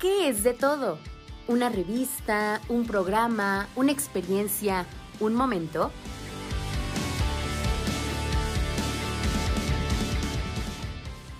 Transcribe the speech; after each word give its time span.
¿Qué 0.00 0.30
es 0.30 0.42
de 0.44 0.54
todo? 0.54 0.98
¿Una 1.46 1.68
revista, 1.68 2.62
un 2.70 2.86
programa, 2.86 3.68
una 3.76 3.92
experiencia, 3.92 4.86
un 5.20 5.34
momento? 5.34 5.90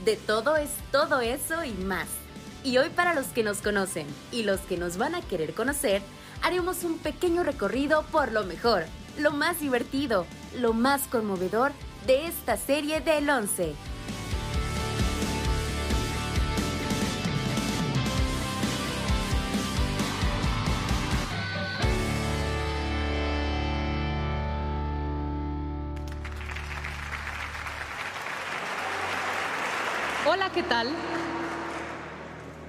De 0.04 0.16
todo 0.16 0.56
es 0.56 0.68
todo 0.92 1.22
eso 1.22 1.64
y 1.64 1.72
más. 1.72 2.08
Y 2.64 2.76
hoy 2.76 2.90
para 2.90 3.14
los 3.14 3.28
que 3.28 3.42
nos 3.42 3.62
conocen 3.62 4.06
y 4.30 4.42
los 4.42 4.60
que 4.60 4.76
nos 4.76 4.98
van 4.98 5.14
a 5.14 5.22
querer 5.22 5.54
conocer, 5.54 6.02
haremos 6.42 6.84
un 6.84 6.98
pequeño 6.98 7.44
recorrido 7.44 8.02
por 8.12 8.30
lo 8.30 8.44
mejor, 8.44 8.84
lo 9.18 9.30
más 9.30 9.60
divertido, 9.60 10.26
lo 10.60 10.74
más 10.74 11.06
conmovedor 11.06 11.72
de 12.06 12.26
esta 12.26 12.58
serie 12.58 13.00
del 13.00 13.30
11. 13.30 13.74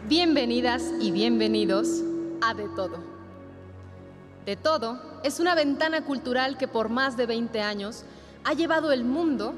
Bienvenidas 0.07 0.83
y 1.01 1.09
bienvenidos 1.09 1.87
a 2.39 2.53
De 2.53 2.69
Todo. 2.75 2.99
De 4.45 4.55
Todo 4.55 4.99
es 5.23 5.39
una 5.39 5.55
ventana 5.55 6.05
cultural 6.05 6.55
que 6.59 6.67
por 6.67 6.89
más 6.89 7.17
de 7.17 7.25
20 7.25 7.61
años 7.61 8.03
ha 8.43 8.53
llevado 8.53 8.91
el 8.91 9.05
mundo 9.05 9.55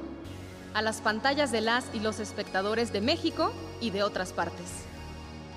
a 0.73 0.81
las 0.81 1.01
pantallas 1.01 1.51
de 1.51 1.59
las 1.59 1.93
y 1.93 1.99
los 1.99 2.21
espectadores 2.21 2.93
de 2.93 3.01
México 3.01 3.51
y 3.81 3.89
de 3.89 4.03
otras 4.03 4.31
partes. 4.31 4.85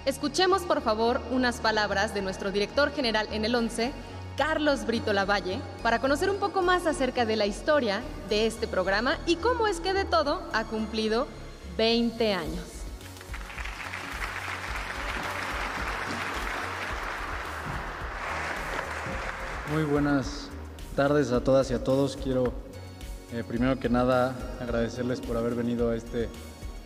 Escuchemos 0.04 0.62
por 0.62 0.80
favor 0.80 1.20
unas 1.30 1.60
palabras 1.60 2.12
de 2.12 2.22
nuestro 2.22 2.50
director 2.50 2.90
general 2.90 3.28
en 3.30 3.44
el 3.44 3.54
11, 3.54 3.92
Carlos 4.36 4.84
Brito 4.84 5.12
Lavalle, 5.12 5.60
para 5.84 6.00
conocer 6.00 6.28
un 6.28 6.38
poco 6.38 6.60
más 6.60 6.86
acerca 6.86 7.24
de 7.24 7.36
la 7.36 7.46
historia 7.46 8.00
de 8.28 8.46
este 8.46 8.66
programa 8.66 9.16
y 9.26 9.36
cómo 9.36 9.68
es 9.68 9.78
que 9.78 9.92
de 9.92 10.04
todo 10.04 10.42
ha 10.52 10.64
cumplido 10.64 11.28
20 11.76 12.34
años. 12.34 12.79
Muy 19.72 19.84
buenas 19.84 20.48
tardes 20.96 21.30
a 21.30 21.44
todas 21.44 21.70
y 21.70 21.74
a 21.74 21.84
todos. 21.84 22.16
Quiero 22.16 22.52
eh, 23.32 23.44
primero 23.46 23.78
que 23.78 23.88
nada 23.88 24.34
agradecerles 24.60 25.20
por 25.20 25.36
haber 25.36 25.54
venido 25.54 25.90
a 25.90 25.96
este 25.96 26.28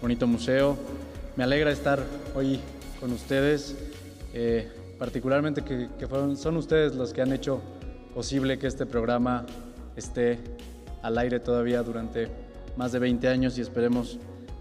bonito 0.02 0.26
museo. 0.26 0.76
Me 1.34 1.44
alegra 1.44 1.70
estar 1.70 2.04
hoy 2.34 2.60
con 3.00 3.10
ustedes, 3.12 3.74
eh, 4.34 4.70
particularmente 4.98 5.62
que, 5.62 5.88
que 5.98 6.06
fueron, 6.06 6.36
son 6.36 6.58
ustedes 6.58 6.94
los 6.94 7.14
que 7.14 7.22
han 7.22 7.32
hecho 7.32 7.62
posible 8.14 8.58
que 8.58 8.66
este 8.66 8.84
programa 8.84 9.46
esté 9.96 10.38
al 11.00 11.16
aire 11.16 11.40
todavía 11.40 11.82
durante 11.82 12.28
más 12.76 12.92
de 12.92 12.98
20 12.98 13.26
años 13.28 13.56
y 13.56 13.62
esperemos 13.62 14.18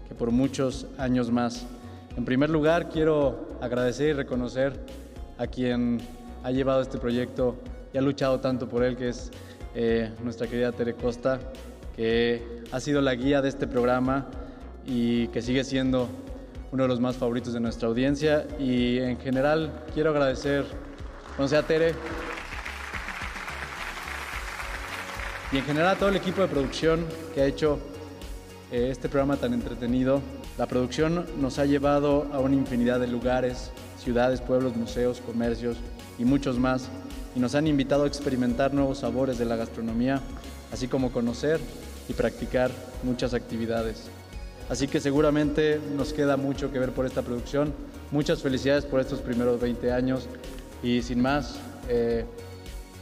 que 0.08 0.14
por 0.14 0.30
muchos 0.30 0.86
años 0.96 1.30
más. 1.30 1.66
En 2.16 2.24
primer 2.24 2.48
lugar, 2.48 2.88
quiero 2.88 3.48
agradecer 3.60 4.08
y 4.08 4.12
reconocer 4.14 4.80
a 5.36 5.46
quien 5.46 6.00
ha 6.42 6.50
llevado 6.52 6.80
este 6.80 6.96
proyecto 6.96 7.56
y 7.94 7.98
ha 7.98 8.00
luchado 8.02 8.40
tanto 8.40 8.68
por 8.68 8.82
él, 8.82 8.96
que 8.96 9.08
es 9.08 9.30
eh, 9.76 10.10
nuestra 10.22 10.48
querida 10.48 10.72
Tere 10.72 10.94
Costa, 10.94 11.38
que 11.94 12.42
ha 12.72 12.80
sido 12.80 13.00
la 13.00 13.14
guía 13.14 13.40
de 13.40 13.48
este 13.48 13.68
programa 13.68 14.26
y 14.84 15.28
que 15.28 15.40
sigue 15.40 15.62
siendo 15.62 16.08
uno 16.72 16.82
de 16.82 16.88
los 16.88 17.00
más 17.00 17.16
favoritos 17.16 17.54
de 17.54 17.60
nuestra 17.60 17.86
audiencia. 17.86 18.46
Y 18.58 18.98
en 18.98 19.16
general 19.18 19.84
quiero 19.94 20.10
agradecer, 20.10 20.64
o 21.38 21.46
sea, 21.46 21.62
Tere, 21.62 21.94
y 25.52 25.58
en 25.58 25.64
general 25.64 25.90
a 25.90 25.96
todo 25.96 26.08
el 26.08 26.16
equipo 26.16 26.42
de 26.42 26.48
producción 26.48 27.06
que 27.32 27.42
ha 27.42 27.46
hecho 27.46 27.78
eh, 28.72 28.88
este 28.90 29.08
programa 29.08 29.36
tan 29.36 29.54
entretenido. 29.54 30.20
La 30.58 30.66
producción 30.66 31.26
nos 31.40 31.60
ha 31.60 31.64
llevado 31.64 32.26
a 32.32 32.40
una 32.40 32.56
infinidad 32.56 32.98
de 32.98 33.06
lugares, 33.06 33.70
ciudades, 33.98 34.40
pueblos, 34.40 34.74
museos, 34.74 35.20
comercios 35.20 35.76
y 36.18 36.24
muchos 36.24 36.58
más, 36.58 36.88
y 37.34 37.40
nos 37.40 37.54
han 37.54 37.66
invitado 37.66 38.04
a 38.04 38.06
experimentar 38.06 38.72
nuevos 38.72 38.98
sabores 38.98 39.38
de 39.38 39.44
la 39.44 39.56
gastronomía, 39.56 40.20
así 40.72 40.88
como 40.88 41.12
conocer 41.12 41.60
y 42.08 42.12
practicar 42.12 42.70
muchas 43.02 43.34
actividades. 43.34 44.04
Así 44.68 44.88
que 44.88 45.00
seguramente 45.00 45.80
nos 45.96 46.12
queda 46.12 46.36
mucho 46.36 46.72
que 46.72 46.78
ver 46.78 46.92
por 46.92 47.06
esta 47.06 47.22
producción. 47.22 47.72
Muchas 48.10 48.42
felicidades 48.42 48.86
por 48.86 49.00
estos 49.00 49.20
primeros 49.20 49.60
20 49.60 49.92
años 49.92 50.26
y 50.82 51.02
sin 51.02 51.20
más, 51.20 51.56
eh, 51.88 52.24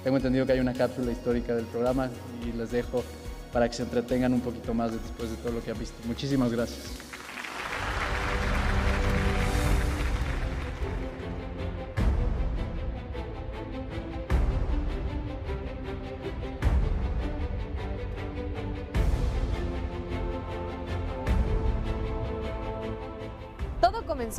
tengo 0.02 0.16
entendido 0.16 0.46
que 0.46 0.52
hay 0.52 0.60
una 0.60 0.72
cápsula 0.72 1.12
histórica 1.12 1.54
del 1.54 1.66
programa 1.66 2.10
y 2.44 2.56
les 2.56 2.72
dejo 2.72 3.04
para 3.52 3.68
que 3.68 3.74
se 3.74 3.82
entretengan 3.82 4.32
un 4.32 4.40
poquito 4.40 4.74
más 4.74 4.92
después 4.92 5.30
de 5.30 5.36
todo 5.36 5.52
lo 5.52 5.62
que 5.62 5.70
han 5.70 5.78
visto. 5.78 5.96
Muchísimas 6.06 6.50
gracias. 6.50 7.12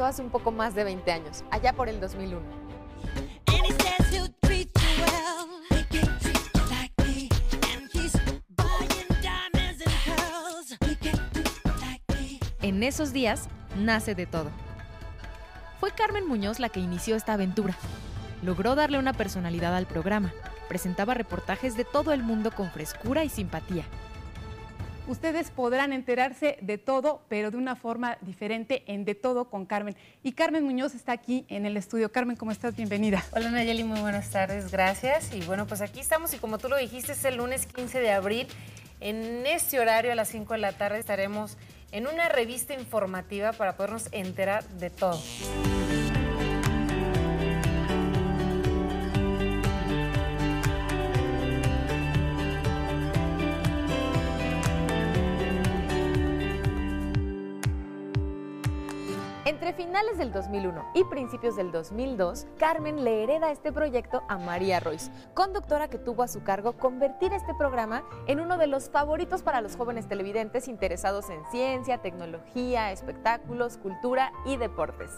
Hace 0.06 0.22
un 0.22 0.30
poco 0.30 0.52
más 0.52 0.76
de 0.76 0.84
20 0.84 1.12
años, 1.12 1.46
allá 1.50 1.72
por 1.72 1.88
el 1.88 2.02
2001. 2.02 2.42
And 3.48 3.66
he 3.66 3.72
says 3.72 4.12
he'll 4.12 4.34
treat 4.42 4.70
you 4.76 5.04
well. 5.04 5.48
He 5.70 5.84
can 5.86 6.20
treat 6.20 6.52
you 6.54 6.62
like 6.70 6.94
me. 7.06 7.30
And 7.74 7.90
he's 7.94 8.14
buying 8.50 9.08
diamonds 9.22 9.82
and 9.82 9.96
pearls. 10.06 10.72
He 10.82 10.96
can 10.98 11.18
treat 11.32 11.48
you 11.64 11.72
like 11.80 12.02
me. 12.10 12.40
En 12.62 12.84
esos 12.84 13.14
días 13.14 13.48
nace 13.78 14.14
de 14.14 14.26
todo. 14.26 14.52
Fue 15.80 15.92
Carmen 15.92 16.28
Muñoz 16.28 16.60
la 16.60 16.68
que 16.68 16.82
inició 16.82 17.16
esta 17.16 17.34
aventura. 17.34 17.78
Logró 18.44 18.76
darle 18.76 19.00
una 19.00 19.14
personalidad 19.14 19.74
al 19.74 19.86
programa. 19.86 20.34
Presentaba 20.68 21.14
reportajes 21.14 21.78
de 21.78 21.86
todo 21.86 22.12
el 22.12 22.24
mundo 22.24 22.52
con 22.52 22.70
frescura 22.72 23.24
y 23.24 23.30
simpatía. 23.30 23.86
Ustedes 25.06 25.52
podrán 25.52 25.92
enterarse 25.92 26.58
de 26.62 26.78
todo, 26.78 27.22
pero 27.28 27.52
de 27.52 27.58
una 27.58 27.76
forma 27.76 28.18
diferente 28.22 28.84
en 28.88 29.04
De 29.04 29.16
Todo 29.16 29.50
con 29.50 29.66
Carmen. 29.66 29.98
Y 30.24 30.32
Carmen 30.32 30.64
Muñoz 30.64 30.96
está 30.96 31.12
aquí 31.12 31.46
en 31.50 31.66
el 31.66 31.76
estudio. 31.76 32.10
Carmen, 32.10 32.38
¿cómo 32.38 32.52
estás? 32.52 32.74
Bienvenida. 32.78 33.22
Hola 33.32 33.52
Nayeli, 33.52 33.84
muy 33.84 34.00
buenas 34.00 34.30
tardes, 34.30 34.72
gracias. 34.72 35.34
Y 35.36 35.42
bueno, 35.42 35.68
pues 35.68 35.82
aquí 35.82 36.00
estamos 36.00 36.34
y 36.34 36.38
como 36.38 36.58
tú 36.58 36.70
lo 36.70 36.78
dijiste, 36.78 37.12
es 37.12 37.26
el 37.26 37.36
lunes 37.36 37.66
15 37.66 38.00
de 38.00 38.12
abril. 38.12 38.48
En 39.02 39.46
este 39.46 39.78
horario 39.78 40.14
a 40.14 40.16
las 40.16 40.30
5 40.30 40.54
de 40.54 40.60
la 40.60 40.72
tarde 40.72 41.00
estaremos 41.00 41.58
en 41.92 42.08
una 42.08 42.30
revista 42.30 42.74
informativa 42.74 43.52
para 43.52 43.76
podernos 43.76 44.08
enterar 44.14 44.64
de 44.70 44.90
todo. 44.90 45.22
Entre 59.64 59.82
finales 59.82 60.18
del 60.18 60.34
2001 60.34 60.92
y 60.94 61.06
principios 61.06 61.56
del 61.56 61.72
2002, 61.72 62.48
Carmen 62.58 63.06
le 63.06 63.24
hereda 63.24 63.50
este 63.50 63.72
proyecto 63.72 64.22
a 64.28 64.38
María 64.38 64.82
Royce, 64.82 65.10
conductora 65.34 65.88
que 65.88 65.98
tuvo 65.98 66.24
a 66.24 66.28
su 66.28 66.44
cargo 66.44 66.74
convertir 66.74 67.32
este 67.32 67.54
programa 67.58 68.04
en 68.28 68.42
uno 68.42 68.58
de 68.58 68.68
los 68.68 68.90
favoritos 68.90 69.42
para 69.42 69.62
los 69.62 69.78
jóvenes 69.78 70.10
televidentes 70.10 70.68
interesados 70.68 71.30
en 71.30 71.40
ciencia, 71.50 72.00
tecnología, 72.00 72.92
espectáculos, 72.92 73.78
cultura 73.78 74.34
y 74.46 74.58
deportes. 74.58 75.12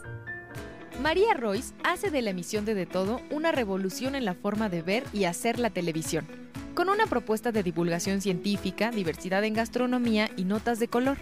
María 1.01 1.33
Royce 1.33 1.74
hace 1.83 2.12
de 2.12 2.21
la 2.21 2.30
emisión 2.30 2.65
de 2.65 2.75
De 2.75 2.86
Todo 2.86 3.21
una 3.31 3.51
revolución 3.51 4.13
en 4.13 4.25
la 4.25 4.36
forma 4.36 4.69
de 4.69 4.83
ver 4.83 5.06
y 5.12 5.24
hacer 5.24 5.57
la 5.57 5.71
televisión, 5.71 6.27
con 6.75 6.89
una 6.89 7.07
propuesta 7.07 7.51
de 7.51 7.63
divulgación 7.63 8.21
científica, 8.21 8.91
diversidad 8.91 9.44
en 9.44 9.56
gastronomía 9.56 10.30
y 10.38 10.44
notas 10.44 10.77
de 10.77 10.88
color, 10.88 11.18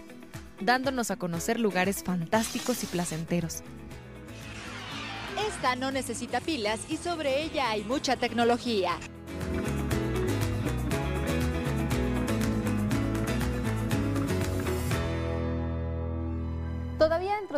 dándonos 0.60 1.10
a 1.10 1.16
conocer 1.16 1.58
lugares 1.58 2.02
fantásticos 2.02 2.82
y 2.82 2.86
placenteros. 2.86 3.62
Esta 5.48 5.76
no 5.76 5.90
necesita 5.90 6.40
pilas 6.40 6.80
y 6.88 6.96
sobre 6.96 7.42
ella 7.42 7.70
hay 7.70 7.84
mucha 7.84 8.16
tecnología. 8.16 8.98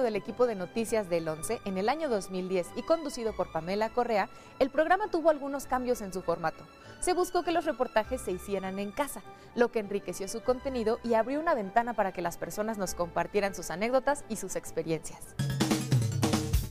Del 0.07 0.17
equipo 0.17 0.47
de 0.47 0.55
noticias 0.55 1.11
del 1.11 1.27
11, 1.27 1.61
en 1.65 1.79
el 1.79 1.89
año 1.89 2.09
2010 2.09 2.69
y 2.77 2.83
conducido 2.83 3.35
por 3.35 3.51
Pamela 3.51 3.91
Correa, 3.91 4.29
el 4.61 4.71
programa 4.71 5.11
tuvo 5.11 5.31
algunos 5.31 5.67
cambios 5.67 6.01
en 6.01 6.13
su 6.13 6.23
formato. 6.23 6.65
Se 7.01 7.13
buscó 7.13 7.43
que 7.43 7.51
los 7.51 7.65
reportajes 7.65 8.21
se 8.21 8.31
hicieran 8.31 8.79
en 8.79 8.93
casa, 8.93 9.21
lo 9.57 9.73
que 9.73 9.81
enriqueció 9.81 10.29
su 10.29 10.43
contenido 10.43 11.01
y 11.03 11.15
abrió 11.15 11.41
una 11.41 11.55
ventana 11.55 11.93
para 11.93 12.13
que 12.13 12.23
las 12.23 12.39
personas 12.39 12.79
nos 12.79 12.95
compartieran 12.95 13.55
sus 13.55 13.71
anécdotas 13.71 14.25
y 14.29 14.37
sus 14.37 14.55
experiencias. 14.55 15.19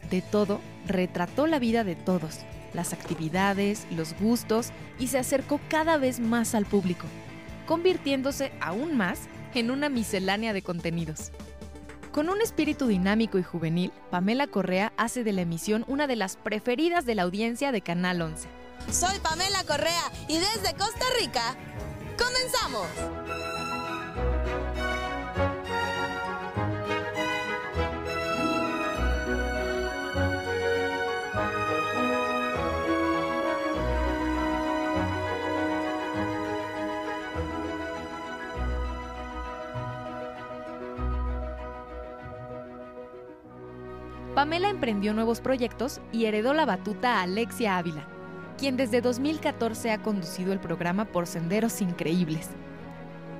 De 0.10 0.22
todo 0.22 0.62
retrató 0.88 1.46
la 1.46 1.60
vida 1.60 1.84
de 1.84 1.96
todos, 1.96 2.40
las 2.74 2.94
actividades, 2.94 3.86
los 3.92 4.18
gustos 4.18 4.72
y 4.98 5.08
se 5.08 5.20
acercó 5.20 5.60
cada 5.68 5.98
vez 5.98 6.22
más 6.22 6.56
al 6.56 6.66
público, 6.66 7.06
convirtiéndose 7.68 8.54
aún 8.62 8.96
más 8.96 9.28
en 9.54 9.72
una 9.72 9.90
miscelánea 9.90 10.54
de 10.54 10.62
contenidos. 10.62 11.32
Con 12.16 12.30
un 12.30 12.40
espíritu 12.40 12.88
dinámico 12.88 13.38
y 13.38 13.44
juvenil, 13.44 13.92
Pamela 14.10 14.48
Correa 14.48 14.94
hace 14.96 15.26
de 15.26 15.34
la 15.34 15.42
emisión 15.42 15.84
una 15.90 16.08
de 16.08 16.16
las 16.16 16.38
preferidas 16.38 17.06
de 17.06 17.14
la 17.14 17.24
audiencia 17.24 17.74
de 17.74 17.82
Canal 17.82 18.22
11. 18.22 18.48
Soy 18.90 19.20
Pamela 19.20 19.66
Correa 19.66 20.10
y 20.30 20.38
desde 20.38 20.74
Costa 20.78 21.06
Rica, 21.20 21.58
comenzamos. 22.18 22.88
Pamela 44.36 44.70
emprendió 44.70 45.14
nuevos 45.14 45.40
proyectos 45.40 46.02
y 46.12 46.26
heredó 46.26 46.54
la 46.54 46.66
batuta 46.66 47.20
a 47.20 47.22
Alexia 47.22 47.78
Ávila, 47.78 48.06
quien 48.58 48.76
desde 48.76 49.00
2014 49.00 49.92
ha 49.92 50.04
conducido 50.04 50.52
el 50.52 50.60
programa 50.60 51.06
por 51.06 51.26
senderos 51.26 51.82
increíbles. 51.82 52.50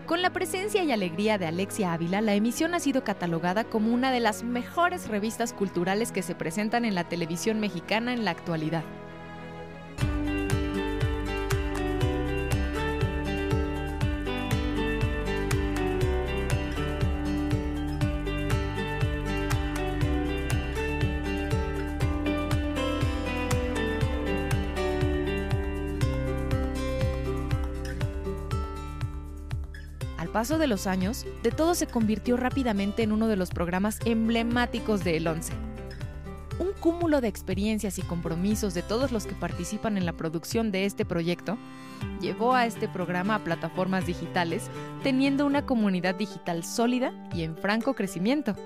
Con 0.06 0.22
la 0.22 0.30
presencia 0.30 0.86
y 0.86 0.94
alegría 0.94 1.38
de 1.38 1.48
Alexia 1.48 1.92
Ávila, 1.92 2.22
la 2.22 2.34
emisión 2.34 2.74
ha 2.76 2.80
sido 2.80 3.04
catalogada 3.04 3.66
como 3.66 3.94
una 3.94 4.10
de 4.10 4.22
las 4.22 4.44
mejores 4.44 5.10
revistas 5.10 5.52
culturales 5.52 6.14
que 6.14 6.22
se 6.22 6.34
presentan 6.34 6.86
en 6.86 6.96
la 6.96 7.04
televisión 7.04 7.60
mexicana 7.60 8.14
en 8.14 8.24
la 8.24 8.32
actualidad. 8.32 8.86
Paso 30.36 30.58
de 30.58 30.68
los 30.68 30.86
años, 30.86 31.26
De 31.44 31.52
Todo 31.52 31.76
se 31.76 31.88
convirtió 31.88 32.36
rápidamente 32.36 33.04
en 33.04 33.14
uno 33.14 33.30
de 33.30 33.38
los 33.38 33.52
programas 33.52 34.00
emblemáticos 34.04 35.02
de 35.02 35.16
El 35.16 35.30
11. 35.30 35.54
Un 36.60 36.74
cúmulo 36.78 37.22
de 37.22 37.30
experiencias 37.30 37.98
y 38.00 38.02
compromisos 38.02 38.74
de 38.74 38.82
todos 38.82 39.14
los 39.14 39.26
que 39.28 39.34
participan 39.34 39.96
en 39.96 40.06
la 40.06 40.12
producción 40.12 40.74
de 40.74 40.84
este 40.84 41.06
proyecto 41.06 41.58
llevó 42.20 42.54
a 42.54 42.66
este 42.66 42.90
programa 42.90 43.36
a 43.36 43.44
plataformas 43.46 44.06
digitales, 44.06 44.70
teniendo 45.04 45.46
una 45.46 45.66
comunidad 45.66 46.16
digital 46.16 46.66
sólida 46.66 47.14
y 47.34 47.44
en 47.44 47.56
franco 47.56 47.94
crecimiento. 47.94 48.58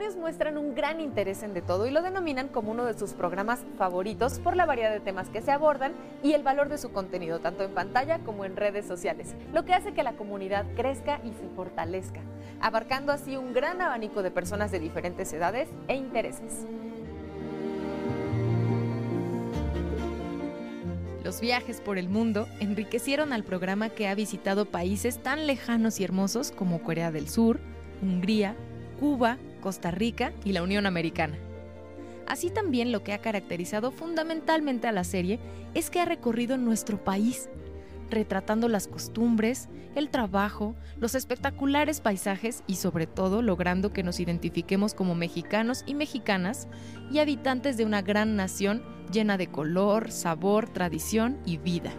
Usuarios 0.00 0.18
muestran 0.18 0.56
un 0.56 0.74
gran 0.74 0.98
interés 0.98 1.42
en 1.42 1.52
De 1.52 1.60
Todo 1.60 1.86
y 1.86 1.90
lo 1.90 2.00
denominan 2.00 2.48
como 2.48 2.70
uno 2.70 2.86
de 2.86 2.98
sus 2.98 3.12
programas 3.12 3.60
favoritos 3.76 4.38
por 4.38 4.56
la 4.56 4.64
variedad 4.64 4.90
de 4.90 5.00
temas 5.00 5.28
que 5.28 5.42
se 5.42 5.50
abordan 5.50 5.92
y 6.22 6.32
el 6.32 6.42
valor 6.42 6.70
de 6.70 6.78
su 6.78 6.90
contenido, 6.90 7.40
tanto 7.40 7.64
en 7.64 7.74
pantalla 7.74 8.18
como 8.20 8.46
en 8.46 8.56
redes 8.56 8.86
sociales, 8.86 9.34
lo 9.52 9.66
que 9.66 9.74
hace 9.74 9.92
que 9.92 10.02
la 10.02 10.14
comunidad 10.14 10.64
crezca 10.74 11.20
y 11.22 11.32
se 11.32 11.46
fortalezca, 11.54 12.20
abarcando 12.62 13.12
así 13.12 13.36
un 13.36 13.52
gran 13.52 13.82
abanico 13.82 14.22
de 14.22 14.30
personas 14.30 14.70
de 14.70 14.80
diferentes 14.80 15.30
edades 15.34 15.68
e 15.86 15.96
intereses. 15.96 16.66
Los 21.22 21.42
viajes 21.42 21.82
por 21.82 21.98
el 21.98 22.08
mundo 22.08 22.48
enriquecieron 22.60 23.34
al 23.34 23.44
programa 23.44 23.90
que 23.90 24.08
ha 24.08 24.14
visitado 24.14 24.64
países 24.64 25.22
tan 25.22 25.46
lejanos 25.46 26.00
y 26.00 26.04
hermosos 26.04 26.52
como 26.52 26.82
Corea 26.82 27.12
del 27.12 27.28
Sur, 27.28 27.60
Hungría, 28.00 28.56
Cuba, 28.98 29.36
Costa 29.60 29.90
Rica 29.90 30.32
y 30.44 30.52
la 30.52 30.62
Unión 30.62 30.86
Americana. 30.86 31.38
Así 32.26 32.50
también 32.50 32.92
lo 32.92 33.02
que 33.02 33.12
ha 33.12 33.18
caracterizado 33.18 33.90
fundamentalmente 33.90 34.86
a 34.86 34.92
la 34.92 35.04
serie 35.04 35.40
es 35.74 35.90
que 35.90 36.00
ha 36.00 36.04
recorrido 36.04 36.56
nuestro 36.56 37.02
país, 37.02 37.48
retratando 38.08 38.68
las 38.68 38.86
costumbres, 38.86 39.68
el 39.94 40.10
trabajo, 40.10 40.76
los 40.98 41.14
espectaculares 41.14 42.00
paisajes 42.00 42.62
y 42.66 42.76
sobre 42.76 43.06
todo 43.06 43.42
logrando 43.42 43.92
que 43.92 44.02
nos 44.02 44.20
identifiquemos 44.20 44.94
como 44.94 45.14
mexicanos 45.14 45.82
y 45.86 45.94
mexicanas 45.94 46.68
y 47.10 47.18
habitantes 47.18 47.76
de 47.76 47.84
una 47.84 48.02
gran 48.02 48.36
nación 48.36 48.82
llena 49.10 49.36
de 49.36 49.48
color, 49.48 50.12
sabor, 50.12 50.68
tradición 50.68 51.38
y 51.44 51.58
vida. 51.58 51.92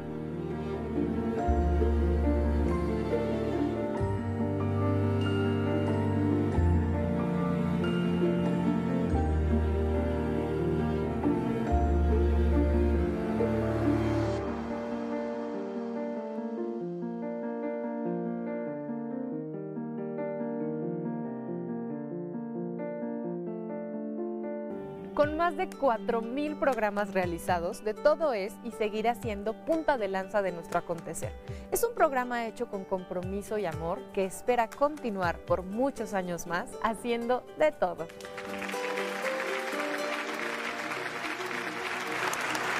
Más 25.51 25.57
de 25.57 25.69
4.000 25.69 26.59
programas 26.59 27.13
realizados, 27.13 27.83
de 27.83 27.93
todo 27.93 28.33
es 28.33 28.53
y 28.63 28.71
seguirá 28.71 29.15
siendo 29.15 29.53
punta 29.53 29.97
de 29.97 30.07
lanza 30.07 30.41
de 30.41 30.51
nuestro 30.51 30.79
acontecer. 30.79 31.33
Es 31.71 31.83
un 31.83 31.93
programa 31.93 32.45
hecho 32.45 32.67
con 32.67 32.85
compromiso 32.85 33.57
y 33.57 33.65
amor 33.65 33.99
que 34.13 34.25
espera 34.25 34.69
continuar 34.69 35.39
por 35.39 35.63
muchos 35.63 36.13
años 36.13 36.47
más 36.47 36.69
haciendo 36.83 37.43
de 37.57 37.71
todo. 37.71 38.07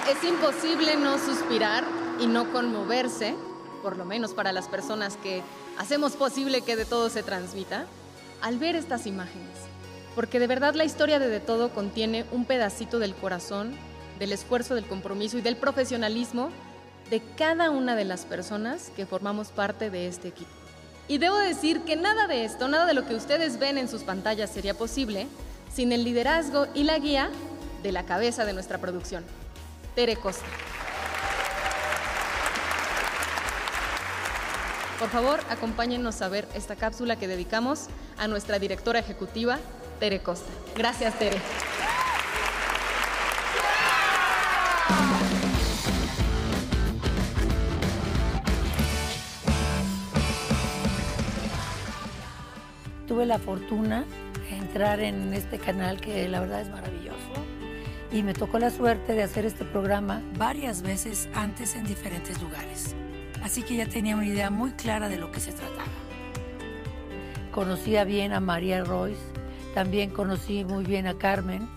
Es 0.10 0.24
imposible 0.24 0.96
no 0.96 1.18
suspirar 1.18 1.84
y 2.20 2.28
no 2.28 2.52
conmoverse, 2.52 3.36
por 3.82 3.98
lo 3.98 4.06
menos 4.06 4.34
para 4.34 4.52
las 4.52 4.68
personas 4.68 5.18
que 5.18 5.42
hacemos 5.78 6.14
posible 6.16 6.62
que 6.62 6.76
de 6.76 6.86
todo 6.86 7.10
se 7.10 7.24
transmita, 7.24 7.86
al 8.42 8.58
ver 8.58 8.76
estas 8.76 9.08
imágenes. 9.08 9.71
Porque 10.16 10.40
de 10.40 10.48
verdad 10.48 10.74
la 10.76 10.86
historia 10.86 11.20
de 11.20 11.30
De 11.30 11.40
Todo 11.40 11.70
contiene 11.70 12.26
un 12.32 12.46
pedacito 12.46 13.00
del 13.00 13.16
corazón, 13.16 13.74
del 14.20 14.34
esfuerzo, 14.34 14.76
del 14.76 14.86
compromiso 14.86 15.38
y 15.38 15.42
del 15.42 15.56
profesionalismo 15.56 16.50
de 17.10 17.22
cada 17.38 17.70
una 17.70 17.96
de 17.96 18.06
las 18.06 18.26
personas 18.26 18.92
que 18.96 19.06
formamos 19.06 19.50
parte 19.50 19.90
de 19.90 20.08
este 20.08 20.30
equipo. 20.30 20.50
Y 21.08 21.18
debo 21.18 21.38
decir 21.38 21.82
que 21.82 21.96
nada 21.96 22.28
de 22.28 22.46
esto, 22.46 22.68
nada 22.68 22.86
de 22.86 22.94
lo 22.94 23.06
que 23.06 23.16
ustedes 23.16 23.60
ven 23.60 23.78
en 23.78 23.90
sus 23.90 24.04
pantallas 24.04 24.50
sería 24.50 24.74
posible 24.74 25.28
sin 25.74 25.92
el 25.92 26.04
liderazgo 26.04 26.68
y 26.74 26.84
la 26.84 27.00
guía 27.00 27.30
de 27.84 27.92
la 27.92 28.06
cabeza 28.06 28.46
de 28.46 28.54
nuestra 28.54 28.78
producción, 28.78 29.26
Tere 29.96 30.16
Costa. 30.16 30.46
Por 35.00 35.10
favor, 35.10 35.40
acompáñennos 35.50 36.22
a 36.22 36.30
ver 36.30 36.48
esta 36.54 36.76
cápsula 36.76 37.16
que 37.16 37.28
dedicamos 37.28 37.88
a 38.18 38.28
nuestra 38.28 38.60
directora 38.60 39.00
ejecutiva, 39.00 39.60
Tere 40.02 40.20
Costa. 40.20 40.52
Gracias, 40.76 41.14
Tere. 41.20 41.38
Tuve 53.08 53.28
la 53.28 53.38
fortuna 53.38 54.06
de 54.50 54.58
entrar 54.58 55.00
en 55.02 55.36
este 55.36 55.60
canal 55.60 56.02
que 56.02 56.28
la 56.28 56.40
verdad 56.40 56.62
es 56.62 56.70
maravilloso 56.70 57.18
y 58.12 58.24
me 58.24 58.34
tocó 58.34 58.58
la 58.58 58.72
suerte 58.72 59.14
de 59.14 59.22
hacer 59.22 59.46
este 59.46 59.66
programa 59.66 60.24
varias 60.36 60.82
veces 60.82 61.30
antes 61.36 61.76
en 61.76 61.84
diferentes 61.84 62.42
lugares. 62.42 62.96
Así 63.44 63.62
que 63.62 63.76
ya 63.76 63.86
tenía 63.86 64.16
una 64.16 64.26
idea 64.26 64.50
muy 64.50 64.72
clara 64.72 65.10
de 65.10 65.18
lo 65.18 65.32
que 65.32 65.40
se 65.40 65.52
trataba. 65.52 65.86
Conocía 67.52 68.04
bien 68.04 68.34
a 68.34 68.40
María 68.40 68.84
Royce, 68.84 69.31
también 69.74 70.10
conocí 70.10 70.64
muy 70.66 70.84
bien 70.84 71.08
a 71.08 71.18
Carmen. 71.18 71.68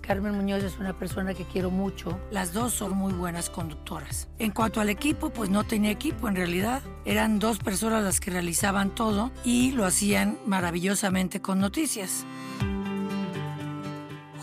Carmen 0.00 0.36
Muñoz 0.36 0.62
es 0.62 0.78
una 0.78 0.96
persona 0.96 1.34
que 1.34 1.44
quiero 1.44 1.70
mucho. 1.70 2.18
Las 2.30 2.52
dos 2.52 2.72
son 2.72 2.96
muy 2.96 3.12
buenas 3.12 3.50
conductoras. 3.50 4.28
En 4.38 4.52
cuanto 4.52 4.80
al 4.80 4.88
equipo, 4.88 5.30
pues 5.30 5.50
no 5.50 5.64
tenía 5.64 5.90
equipo 5.90 6.28
en 6.28 6.36
realidad. 6.36 6.82
Eran 7.04 7.40
dos 7.40 7.58
personas 7.58 8.04
las 8.04 8.20
que 8.20 8.30
realizaban 8.30 8.94
todo 8.94 9.32
y 9.44 9.72
lo 9.72 9.84
hacían 9.84 10.38
maravillosamente 10.46 11.40
con 11.40 11.58
noticias. 11.58 12.24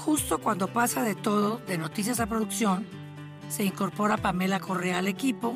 Justo 0.03 0.39
cuando 0.39 0.67
pasa 0.67 1.01
de 1.01 1.15
todo, 1.15 1.61
de 1.65 1.77
noticias 1.77 2.19
a 2.19 2.25
producción, 2.25 2.85
se 3.47 3.63
incorpora 3.63 4.17
Pamela 4.17 4.59
Correa 4.59 4.97
al 4.97 5.07
equipo 5.07 5.55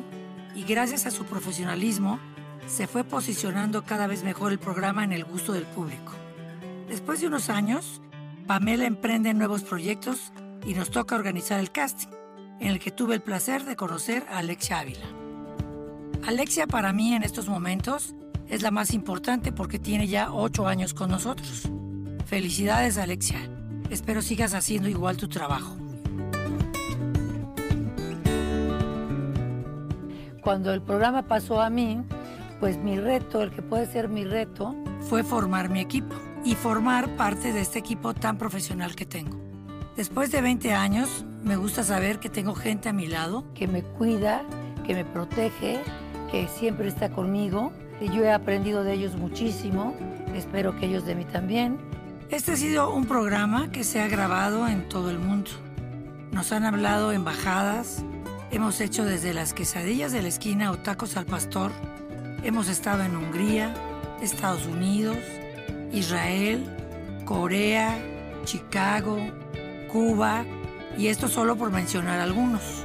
y 0.54 0.64
gracias 0.64 1.04
a 1.04 1.10
su 1.10 1.24
profesionalismo 1.24 2.18
se 2.66 2.86
fue 2.86 3.04
posicionando 3.04 3.84
cada 3.84 4.06
vez 4.06 4.24
mejor 4.24 4.52
el 4.52 4.58
programa 4.58 5.04
en 5.04 5.12
el 5.12 5.24
gusto 5.24 5.52
del 5.52 5.64
público. 5.64 6.12
Después 6.88 7.20
de 7.20 7.26
unos 7.26 7.50
años, 7.50 8.00
Pamela 8.46 8.86
emprende 8.86 9.34
nuevos 9.34 9.62
proyectos 9.62 10.32
y 10.66 10.72
nos 10.72 10.90
toca 10.90 11.16
organizar 11.16 11.60
el 11.60 11.70
casting, 11.70 12.08
en 12.60 12.68
el 12.68 12.80
que 12.80 12.90
tuve 12.90 13.14
el 13.14 13.20
placer 13.20 13.64
de 13.66 13.76
conocer 13.76 14.24
a 14.30 14.38
Alexia 14.38 14.80
Ávila. 14.80 15.06
Alexia 16.26 16.66
para 16.66 16.94
mí 16.94 17.14
en 17.14 17.22
estos 17.22 17.46
momentos 17.46 18.14
es 18.48 18.62
la 18.62 18.70
más 18.70 18.94
importante 18.94 19.52
porque 19.52 19.78
tiene 19.78 20.08
ya 20.08 20.32
ocho 20.32 20.66
años 20.66 20.94
con 20.94 21.10
nosotros. 21.10 21.68
Felicidades 22.24 22.96
Alexia, 22.96 23.38
espero 23.90 24.22
sigas 24.22 24.54
haciendo 24.54 24.88
igual 24.88 25.18
tu 25.18 25.28
trabajo. 25.28 25.76
Cuando 30.40 30.72
el 30.72 30.80
programa 30.80 31.28
pasó 31.28 31.60
a 31.60 31.68
mí, 31.68 32.02
pues 32.60 32.78
mi 32.78 32.98
reto, 32.98 33.42
el 33.42 33.50
que 33.50 33.60
puede 33.60 33.84
ser 33.84 34.08
mi 34.08 34.24
reto, 34.24 34.74
fue 35.00 35.22
formar 35.22 35.68
mi 35.68 35.80
equipo 35.80 36.14
y 36.44 36.54
formar 36.54 37.16
parte 37.16 37.52
de 37.52 37.60
este 37.60 37.78
equipo 37.78 38.14
tan 38.14 38.38
profesional 38.38 38.94
que 38.94 39.06
tengo. 39.06 39.38
Después 39.96 40.30
de 40.30 40.40
20 40.40 40.72
años, 40.74 41.24
me 41.42 41.56
gusta 41.56 41.82
saber 41.82 42.20
que 42.20 42.28
tengo 42.28 42.54
gente 42.54 42.88
a 42.88 42.92
mi 42.92 43.06
lado 43.06 43.44
que 43.54 43.66
me 43.66 43.82
cuida, 43.82 44.42
que 44.86 44.94
me 44.94 45.04
protege, 45.04 45.80
que 46.30 46.48
siempre 46.48 46.88
está 46.88 47.10
conmigo. 47.10 47.72
Y 48.00 48.08
yo 48.08 48.22
he 48.22 48.30
aprendido 48.30 48.84
de 48.84 48.94
ellos 48.94 49.16
muchísimo, 49.16 49.94
espero 50.34 50.78
que 50.78 50.86
ellos 50.86 51.04
de 51.04 51.16
mí 51.16 51.24
también. 51.24 51.78
Este 52.30 52.52
ha 52.52 52.56
sido 52.56 52.94
un 52.94 53.06
programa 53.06 53.72
que 53.72 53.82
se 53.82 54.00
ha 54.00 54.06
grabado 54.06 54.68
en 54.68 54.88
todo 54.88 55.10
el 55.10 55.18
mundo. 55.18 55.50
Nos 56.30 56.52
han 56.52 56.64
hablado 56.64 57.10
embajadas, 57.10 58.04
hemos 58.50 58.80
hecho 58.80 59.04
desde 59.04 59.34
las 59.34 59.52
quesadillas 59.52 60.12
de 60.12 60.22
la 60.22 60.28
esquina 60.28 60.70
o 60.70 60.78
tacos 60.78 61.16
al 61.16 61.26
pastor, 61.26 61.72
hemos 62.44 62.68
estado 62.68 63.02
en 63.02 63.16
Hungría, 63.16 63.74
Estados 64.22 64.66
Unidos, 64.66 65.16
Israel, 65.92 66.64
Corea, 67.24 67.98
Chicago, 68.44 69.18
Cuba, 69.90 70.44
y 70.96 71.08
esto 71.08 71.28
solo 71.28 71.56
por 71.56 71.70
mencionar 71.70 72.20
algunos. 72.20 72.82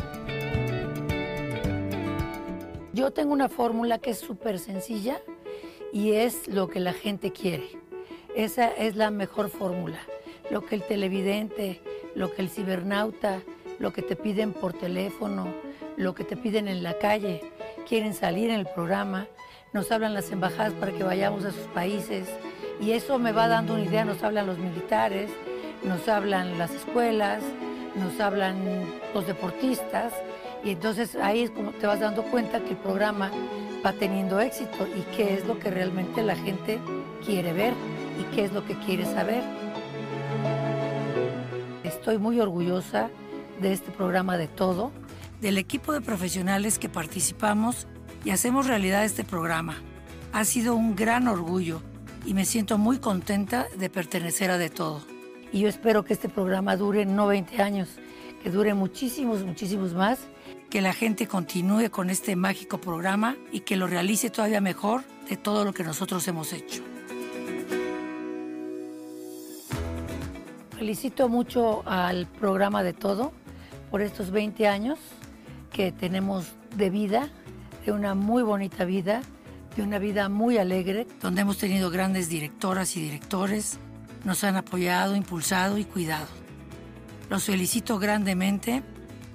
Yo 2.93 3.12
tengo 3.12 3.33
una 3.33 3.50
fórmula 3.50 3.98
que 3.98 4.12
es 4.12 4.19
súper 4.19 4.60
sencilla 4.60 5.19
y 5.91 6.13
es 6.13 6.48
lo 6.48 6.69
que 6.69 6.79
la 6.79 6.93
gente 6.93 7.31
quiere. 7.31 7.69
Esa 8.36 8.67
es 8.69 8.95
la 8.95 9.12
mejor 9.12 9.50
fórmula. 9.50 10.00
Lo 10.51 10.62
que 10.62 10.75
el 10.75 10.83
televidente, 10.83 11.81
lo 12.15 12.33
que 12.33 12.41
el 12.41 12.50
cibernauta, 12.50 13.41
lo 13.79 13.91
que 13.91 14.01
te 14.01 14.15
piden 14.15 14.53
por 14.53 14.74
teléfono, 14.74 15.48
lo 15.98 16.13
que 16.13 16.24
te 16.24 16.38
piden 16.38 16.67
en 16.67 16.83
la 16.83 16.98
calle, 16.98 17.41
quieren 17.88 18.13
salir 18.13 18.50
en 18.50 18.60
el 18.60 18.67
programa, 18.67 19.27
nos 19.74 19.91
hablan 19.91 20.13
las 20.13 20.31
embajadas 20.31 20.74
para 20.74 20.91
que 20.91 21.03
vayamos 21.03 21.45
a 21.45 21.51
sus 21.51 21.67
países 21.74 22.27
y 22.79 22.91
eso 22.91 23.19
me 23.19 23.31
va 23.31 23.47
dando 23.47 23.73
una 23.73 23.83
idea, 23.83 24.05
nos 24.05 24.23
hablan 24.23 24.47
los 24.47 24.57
militares, 24.57 25.29
nos 25.83 26.07
hablan 26.07 26.57
las 26.57 26.71
escuelas, 26.71 27.43
nos 27.95 28.19
hablan 28.19 28.57
los 29.13 29.27
deportistas 29.27 30.13
y 30.63 30.71
entonces 30.71 31.15
ahí 31.15 31.43
es 31.43 31.51
como 31.51 31.71
te 31.71 31.87
vas 31.87 31.99
dando 31.99 32.23
cuenta 32.23 32.61
que 32.61 32.71
el 32.71 32.77
programa 32.77 33.31
va 33.85 33.93
teniendo 33.93 34.39
éxito 34.39 34.87
y 34.87 35.01
qué 35.15 35.33
es 35.35 35.45
lo 35.45 35.59
que 35.59 35.69
realmente 35.69 36.23
la 36.23 36.35
gente 36.35 36.79
quiere 37.25 37.53
ver 37.53 37.73
y 38.19 38.35
qué 38.35 38.45
es 38.45 38.53
lo 38.53 38.65
que 38.65 38.75
quiere 38.79 39.05
saber. 39.05 39.43
Estoy 41.83 42.17
muy 42.17 42.39
orgullosa 42.39 43.09
de 43.61 43.73
este 43.73 43.91
programa 43.91 44.37
de 44.37 44.47
todo, 44.47 44.91
del 45.41 45.57
equipo 45.57 45.93
de 45.93 46.01
profesionales 46.01 46.79
que 46.79 46.89
participamos 46.89 47.87
y 48.23 48.31
hacemos 48.31 48.67
realidad 48.67 49.03
este 49.03 49.23
programa. 49.23 49.75
Ha 50.31 50.45
sido 50.45 50.75
un 50.75 50.95
gran 50.95 51.27
orgullo 51.27 51.81
y 52.25 52.33
me 52.33 52.45
siento 52.45 52.77
muy 52.77 52.99
contenta 52.99 53.67
de 53.77 53.89
pertenecer 53.89 54.51
a 54.51 54.57
De 54.57 54.69
Todo. 54.69 55.01
Y 55.51 55.59
yo 55.59 55.67
espero 55.67 56.03
que 56.03 56.13
este 56.13 56.29
programa 56.29 56.75
dure 56.77 57.05
no 57.05 57.27
20 57.27 57.61
años, 57.61 57.89
que 58.41 58.49
dure 58.49 58.73
muchísimos, 58.73 59.43
muchísimos 59.43 59.93
más, 59.93 60.19
que 60.69 60.81
la 60.81 60.93
gente 60.93 61.27
continúe 61.27 61.89
con 61.91 62.09
este 62.09 62.35
mágico 62.35 62.79
programa 62.79 63.35
y 63.51 63.59
que 63.59 63.75
lo 63.75 63.87
realice 63.87 64.29
todavía 64.29 64.61
mejor 64.61 65.03
de 65.29 65.37
todo 65.37 65.65
lo 65.65 65.73
que 65.73 65.83
nosotros 65.83 66.27
hemos 66.27 66.53
hecho. 66.53 66.81
Felicito 70.77 71.29
mucho 71.29 71.83
al 71.85 72.25
programa 72.25 72.83
de 72.83 72.93
todo 72.93 73.31
por 73.91 74.01
estos 74.01 74.31
20 74.31 74.67
años 74.67 74.97
que 75.71 75.91
tenemos 75.91 76.47
de 76.75 76.89
vida, 76.89 77.29
de 77.85 77.91
una 77.91 78.15
muy 78.15 78.43
bonita 78.43 78.83
vida, 78.85 79.21
de 79.75 79.83
una 79.83 79.99
vida 79.99 80.29
muy 80.29 80.57
alegre, 80.57 81.07
donde 81.21 81.41
hemos 81.41 81.57
tenido 81.57 81.89
grandes 81.89 82.29
directoras 82.29 82.95
y 82.95 83.01
directores, 83.01 83.79
nos 84.23 84.43
han 84.43 84.55
apoyado, 84.55 85.15
impulsado 85.15 85.77
y 85.77 85.85
cuidado. 85.85 86.27
Los 87.29 87.45
felicito 87.45 87.99
grandemente 87.99 88.83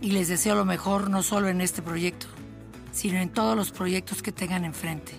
y 0.00 0.12
les 0.12 0.28
deseo 0.28 0.54
lo 0.54 0.64
mejor 0.64 1.11
no 1.11 1.23
solo 1.23 1.49
en 1.49 1.61
este 1.61 1.83
proyecto, 1.83 2.26
sino 2.92 3.18
en 3.18 3.30
todos 3.30 3.57
los 3.57 3.73
proyectos 3.73 4.23
que 4.23 4.33
tengan 4.33 4.64
enfrente. 4.64 5.12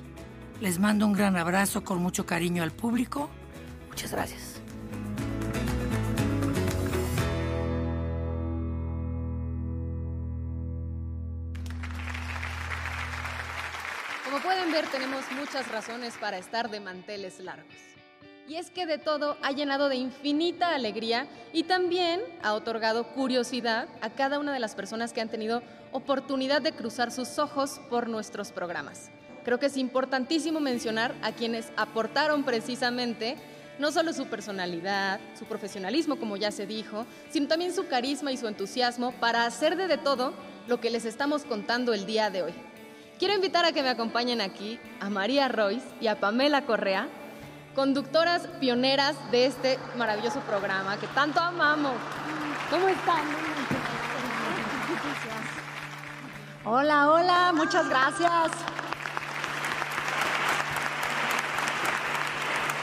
Les 0.61 0.79
mando 0.79 1.05
un 1.05 1.13
gran 1.13 1.37
abrazo 1.37 1.83
con 1.83 2.01
mucho 2.01 2.25
cariño 2.25 2.63
al 2.63 2.71
público. 2.71 3.29
Muchas 3.89 4.11
gracias. 4.11 4.48
Como 14.29 14.43
pueden 14.43 14.71
ver, 14.71 14.85
tenemos 14.91 15.23
muchas 15.39 15.67
razones 15.69 16.13
para 16.21 16.37
estar 16.37 16.69
de 16.69 16.79
manteles 16.79 17.39
largos. 17.39 17.73
Y 18.47 18.57
es 18.57 18.69
que 18.69 18.85
de 18.85 18.99
todo 18.99 19.37
ha 19.41 19.51
llenado 19.53 19.89
de 19.89 19.95
infinita 19.95 20.75
alegría 20.75 21.25
y 21.51 21.63
también 21.63 22.21
ha 22.43 22.53
otorgado 22.53 23.07
curiosidad 23.07 23.87
a 24.01 24.11
cada 24.11 24.37
una 24.37 24.53
de 24.53 24.59
las 24.59 24.75
personas 24.75 25.13
que 25.13 25.21
han 25.21 25.29
tenido 25.29 25.63
oportunidad 25.91 26.61
de 26.61 26.73
cruzar 26.73 27.11
sus 27.11 27.39
ojos 27.39 27.81
por 27.89 28.07
nuestros 28.07 28.51
programas. 28.51 29.09
Creo 29.43 29.57
que 29.57 29.65
es 29.65 29.77
importantísimo 29.77 30.59
mencionar 30.59 31.15
a 31.23 31.31
quienes 31.31 31.71
aportaron 31.75 32.43
precisamente 32.43 33.35
no 33.79 33.91
solo 33.91 34.13
su 34.13 34.27
personalidad, 34.27 35.19
su 35.39 35.45
profesionalismo, 35.45 36.17
como 36.17 36.37
ya 36.37 36.51
se 36.51 36.67
dijo, 36.67 37.07
sino 37.31 37.47
también 37.47 37.73
su 37.73 37.87
carisma 37.87 38.31
y 38.31 38.37
su 38.37 38.47
entusiasmo 38.47 39.11
para 39.13 39.47
hacer 39.47 39.75
de, 39.75 39.87
de 39.87 39.97
todo 39.97 40.33
lo 40.67 40.79
que 40.79 40.91
les 40.91 41.05
estamos 41.05 41.45
contando 41.45 41.95
el 41.95 42.05
día 42.05 42.29
de 42.29 42.43
hoy. 42.43 42.68
Quiero 43.19 43.33
invitar 43.33 43.65
a 43.65 43.73
que 43.73 43.83
me 43.83 43.89
acompañen 43.89 44.39
aquí 44.39 44.79
a 45.01 45.09
María 45.09 45.49
Royce 45.49 45.85
y 45.99 46.07
a 46.07 46.21
Pamela 46.21 46.61
Correa, 46.61 47.09
conductoras 47.75 48.47
pioneras 48.61 49.17
de 49.29 49.45
este 49.45 49.77
maravilloso 49.97 50.39
programa 50.39 50.97
que 50.97 51.07
tanto 51.07 51.41
amamos. 51.41 51.95
¿Cómo 52.69 52.87
están? 52.87 53.23
Hola, 56.63 57.11
hola, 57.11 57.51
muchas 57.53 57.89
gracias. 57.89 58.51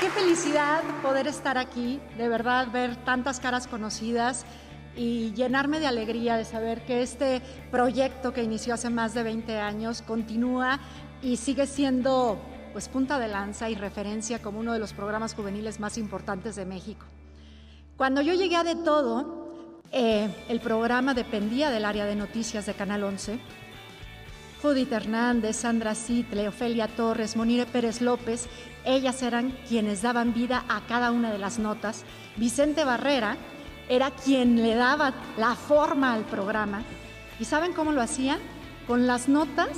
Qué 0.00 0.10
felicidad 0.10 0.82
poder 1.00 1.28
estar 1.28 1.56
aquí, 1.56 1.98
de 2.18 2.28
verdad 2.28 2.68
ver 2.70 2.94
tantas 2.94 3.40
caras 3.40 3.66
conocidas 3.66 4.44
y 4.96 5.32
llenarme 5.34 5.78
de 5.78 5.86
alegría 5.86 6.36
de 6.36 6.44
saber 6.44 6.84
que 6.84 7.02
este 7.02 7.42
proyecto 7.70 8.32
que 8.32 8.42
inició 8.42 8.74
hace 8.74 8.90
más 8.90 9.14
de 9.14 9.22
20 9.22 9.58
años 9.58 10.02
continúa 10.02 10.80
y 11.22 11.36
sigue 11.36 11.66
siendo 11.66 12.38
pues 12.72 12.88
punta 12.88 13.18
de 13.18 13.28
lanza 13.28 13.70
y 13.70 13.74
referencia 13.74 14.40
como 14.40 14.60
uno 14.60 14.72
de 14.72 14.78
los 14.78 14.92
programas 14.92 15.34
juveniles 15.34 15.80
más 15.80 15.96
importantes 15.98 16.56
de 16.56 16.66
México. 16.66 17.06
Cuando 17.96 18.20
yo 18.20 18.34
llegué 18.34 18.56
a 18.56 18.64
De 18.64 18.74
Todo, 18.76 19.80
eh, 19.92 20.28
el 20.48 20.60
programa 20.60 21.14
dependía 21.14 21.70
del 21.70 21.84
área 21.84 22.04
de 22.04 22.16
noticias 22.16 22.66
de 22.66 22.74
Canal 22.74 23.04
11. 23.04 23.38
Judith 24.60 24.92
Hernández, 24.92 25.56
Sandra 25.56 25.94
Citle, 25.94 26.48
Ofelia 26.48 26.88
Torres, 26.88 27.36
Monire 27.36 27.66
Pérez 27.66 28.00
López, 28.00 28.48
ellas 28.84 29.22
eran 29.22 29.56
quienes 29.68 30.02
daban 30.02 30.34
vida 30.34 30.64
a 30.68 30.80
cada 30.86 31.12
una 31.12 31.30
de 31.30 31.38
las 31.38 31.58
notas. 31.58 32.04
Vicente 32.36 32.84
Barrera 32.84 33.36
era 33.88 34.10
quien 34.10 34.62
le 34.62 34.74
daba 34.74 35.14
la 35.36 35.54
forma 35.54 36.12
al 36.12 36.24
programa. 36.24 36.82
¿Y 37.38 37.44
saben 37.44 37.72
cómo 37.72 37.92
lo 37.92 38.00
hacían? 38.00 38.38
Con 38.86 39.06
las 39.06 39.28
notas 39.28 39.70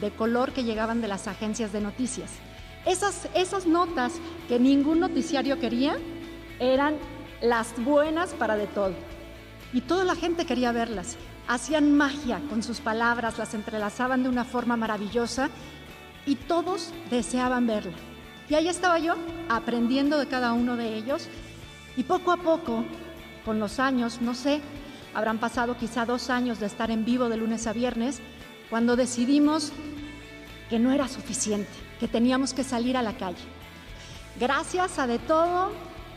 de 0.00 0.10
color 0.10 0.52
que 0.52 0.64
llegaban 0.64 1.00
de 1.00 1.08
las 1.08 1.28
agencias 1.28 1.72
de 1.72 1.80
noticias. 1.80 2.30
Esas, 2.86 3.28
esas 3.34 3.66
notas 3.66 4.14
que 4.48 4.58
ningún 4.58 5.00
noticiario 5.00 5.58
quería 5.58 5.96
eran 6.58 6.96
las 7.40 7.74
buenas 7.82 8.34
para 8.34 8.56
de 8.56 8.66
todo. 8.66 8.94
Y 9.72 9.80
toda 9.80 10.04
la 10.04 10.14
gente 10.14 10.44
quería 10.44 10.72
verlas. 10.72 11.16
Hacían 11.46 11.94
magia 11.94 12.40
con 12.48 12.62
sus 12.62 12.80
palabras, 12.80 13.38
las 13.38 13.54
entrelazaban 13.54 14.22
de 14.22 14.28
una 14.28 14.44
forma 14.44 14.76
maravillosa 14.76 15.50
y 16.26 16.36
todos 16.36 16.92
deseaban 17.10 17.66
verla. 17.66 17.92
Y 18.48 18.54
ahí 18.54 18.68
estaba 18.68 18.98
yo, 18.98 19.14
aprendiendo 19.48 20.18
de 20.18 20.26
cada 20.26 20.52
uno 20.52 20.76
de 20.76 20.94
ellos. 20.94 21.28
Y 21.96 22.02
poco 22.02 22.32
a 22.32 22.36
poco, 22.36 22.84
con 23.44 23.60
los 23.60 23.78
años, 23.78 24.20
no 24.20 24.34
sé, 24.34 24.60
habrán 25.14 25.38
pasado 25.38 25.76
quizá 25.76 26.04
dos 26.04 26.30
años 26.30 26.60
de 26.60 26.66
estar 26.66 26.90
en 26.90 27.04
vivo 27.04 27.28
de 27.28 27.36
lunes 27.36 27.66
a 27.66 27.72
viernes, 27.72 28.20
cuando 28.70 28.96
decidimos 28.96 29.72
que 30.68 30.78
no 30.78 30.92
era 30.92 31.08
suficiente, 31.08 31.70
que 32.00 32.08
teníamos 32.08 32.54
que 32.54 32.64
salir 32.64 32.96
a 32.96 33.02
la 33.02 33.16
calle. 33.16 33.44
Gracias 34.40 34.98
a 34.98 35.06
de 35.06 35.18
todo, 35.18 35.70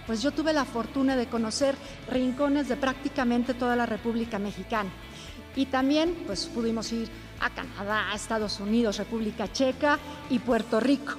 pues 0.07 0.21
yo 0.21 0.31
tuve 0.31 0.53
la 0.53 0.65
fortuna 0.65 1.15
de 1.15 1.27
conocer 1.27 1.75
rincones 2.09 2.67
de 2.67 2.77
prácticamente 2.77 3.53
toda 3.53 3.75
la 3.75 3.85
República 3.85 4.39
Mexicana. 4.39 4.89
Y 5.55 5.65
también 5.65 6.15
pues 6.25 6.45
pudimos 6.45 6.91
ir 6.93 7.09
a 7.39 7.49
Canadá, 7.49 8.11
a 8.11 8.15
Estados 8.15 8.59
Unidos, 8.59 8.97
República 8.97 9.51
Checa 9.51 9.99
y 10.29 10.39
Puerto 10.39 10.79
Rico. 10.79 11.13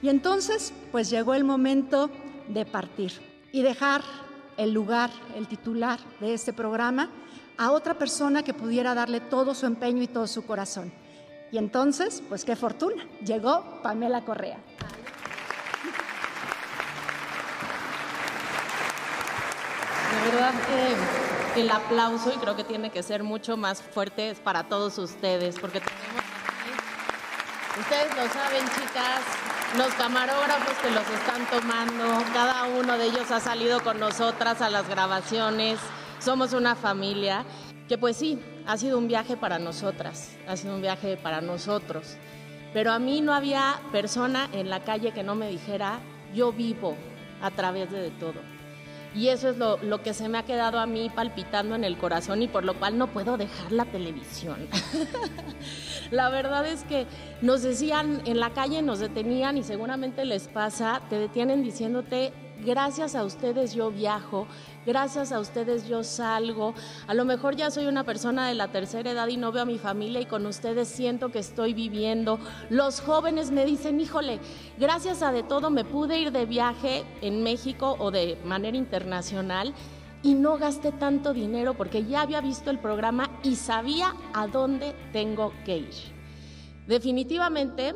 Y 0.00 0.08
entonces 0.08 0.72
pues 0.90 1.10
llegó 1.10 1.34
el 1.34 1.44
momento 1.44 2.10
de 2.48 2.64
partir 2.64 3.12
y 3.52 3.62
dejar 3.62 4.02
el 4.56 4.72
lugar, 4.72 5.10
el 5.36 5.48
titular 5.48 5.98
de 6.20 6.34
este 6.34 6.52
programa 6.52 7.08
a 7.58 7.70
otra 7.70 7.94
persona 7.94 8.42
que 8.42 8.54
pudiera 8.54 8.94
darle 8.94 9.20
todo 9.20 9.54
su 9.54 9.66
empeño 9.66 10.02
y 10.02 10.08
todo 10.08 10.26
su 10.26 10.44
corazón. 10.44 10.92
Y 11.50 11.58
entonces, 11.58 12.22
pues 12.28 12.44
qué 12.44 12.56
fortuna, 12.56 13.04
llegó 13.24 13.80
Pamela 13.82 14.22
Correa. 14.22 14.58
De 20.10 20.30
verdad 20.30 20.54
que 21.54 21.60
el 21.60 21.70
aplauso 21.70 22.32
y 22.34 22.38
creo 22.38 22.56
que 22.56 22.64
tiene 22.64 22.90
que 22.90 23.02
ser 23.02 23.22
mucho 23.22 23.56
más 23.56 23.82
fuerte 23.82 24.34
para 24.42 24.64
todos 24.64 24.96
ustedes, 24.98 25.58
porque 25.58 25.80
tenemos 25.80 26.24
aquí, 26.48 27.80
ustedes 27.80 28.16
lo 28.16 28.32
saben 28.32 28.64
chicas, 28.64 29.20
los 29.76 29.88
camarógrafos 29.94 30.74
que 30.82 30.90
los 30.90 31.08
están 31.08 31.46
tomando, 31.46 32.04
cada 32.34 32.64
uno 32.64 32.98
de 32.98 33.06
ellos 33.06 33.30
ha 33.30 33.40
salido 33.40 33.82
con 33.82 33.98
nosotras 33.98 34.60
a 34.60 34.68
las 34.68 34.86
grabaciones, 34.88 35.78
somos 36.18 36.52
una 36.52 36.74
familia 36.74 37.44
que 37.88 37.96
pues 37.96 38.16
sí, 38.16 38.38
ha 38.66 38.76
sido 38.76 38.98
un 38.98 39.08
viaje 39.08 39.36
para 39.36 39.58
nosotras, 39.58 40.36
ha 40.46 40.56
sido 40.56 40.74
un 40.74 40.82
viaje 40.82 41.16
para 41.16 41.40
nosotros, 41.40 42.16
pero 42.74 42.92
a 42.92 42.98
mí 42.98 43.22
no 43.22 43.32
había 43.32 43.80
persona 43.92 44.48
en 44.52 44.68
la 44.68 44.80
calle 44.80 45.12
que 45.12 45.22
no 45.22 45.34
me 45.34 45.48
dijera, 45.48 46.00
yo 46.34 46.52
vivo 46.52 46.94
a 47.40 47.50
través 47.50 47.90
de, 47.90 48.02
de 48.02 48.10
todo. 48.10 48.40
Y 49.14 49.28
eso 49.28 49.50
es 49.50 49.58
lo, 49.58 49.76
lo, 49.78 50.02
que 50.02 50.14
se 50.14 50.28
me 50.28 50.38
ha 50.38 50.44
quedado 50.44 50.78
a 50.78 50.86
mí 50.86 51.10
palpitando 51.14 51.74
en 51.74 51.84
el 51.84 51.98
corazón 51.98 52.42
y 52.42 52.48
por 52.48 52.64
lo 52.64 52.78
cual 52.78 52.96
no 52.96 53.08
puedo 53.08 53.36
dejar 53.36 53.70
la 53.70 53.84
televisión. 53.84 54.56
la 56.10 56.30
verdad 56.30 56.66
es 56.66 56.84
que 56.84 57.06
nos 57.42 57.62
decían 57.62 58.22
en 58.24 58.40
la 58.40 58.50
calle, 58.50 58.80
nos 58.80 59.00
detenían 59.00 59.58
y 59.58 59.62
seguramente 59.62 60.24
les 60.24 60.48
pasa, 60.48 61.02
te 61.10 61.18
detienen 61.18 61.62
diciéndote, 61.62 62.32
gracias 62.64 63.14
a 63.14 63.24
ustedes 63.24 63.74
yo 63.74 63.90
viajo, 63.90 64.46
gracias 64.86 65.32
a 65.32 65.40
ustedes 65.40 65.86
yo 65.88 66.04
salgo, 66.04 66.74
a 67.06 67.14
lo 67.14 67.24
mejor 67.24 67.56
ya 67.56 67.70
soy 67.70 67.86
una 67.86 68.04
persona 68.04 68.48
de 68.48 68.54
la 68.54 68.68
tercera 68.68 69.10
edad 69.10 69.28
y 69.28 69.36
no 69.36 69.52
veo 69.52 69.62
a 69.62 69.66
mi 69.66 69.78
familia 69.78 70.20
y 70.20 70.26
con 70.26 70.46
ustedes 70.46 70.88
siento 70.88 71.30
que 71.30 71.40
estoy 71.40 71.74
viviendo. 71.74 72.38
Los 72.70 73.00
jóvenes 73.00 73.50
me 73.50 73.64
dicen, 73.64 74.00
híjole, 74.00 74.40
gracias 74.78 75.22
a 75.22 75.32
de 75.32 75.42
todo 75.42 75.70
me 75.70 75.84
pude 75.84 76.18
ir 76.18 76.32
de 76.32 76.46
viaje 76.46 77.04
en 77.20 77.42
México 77.42 77.96
o 77.98 78.10
de 78.10 78.38
manera 78.44 78.76
internacional 78.76 79.74
y 80.22 80.34
no 80.34 80.56
gasté 80.56 80.92
tanto 80.92 81.32
dinero 81.32 81.74
porque 81.74 82.04
ya 82.04 82.22
había 82.22 82.40
visto 82.40 82.70
el 82.70 82.78
programa 82.78 83.28
y 83.42 83.56
sabía 83.56 84.14
a 84.32 84.46
dónde 84.46 84.94
tengo 85.12 85.52
que 85.64 85.78
ir. 85.78 85.94
Definitivamente, 86.86 87.94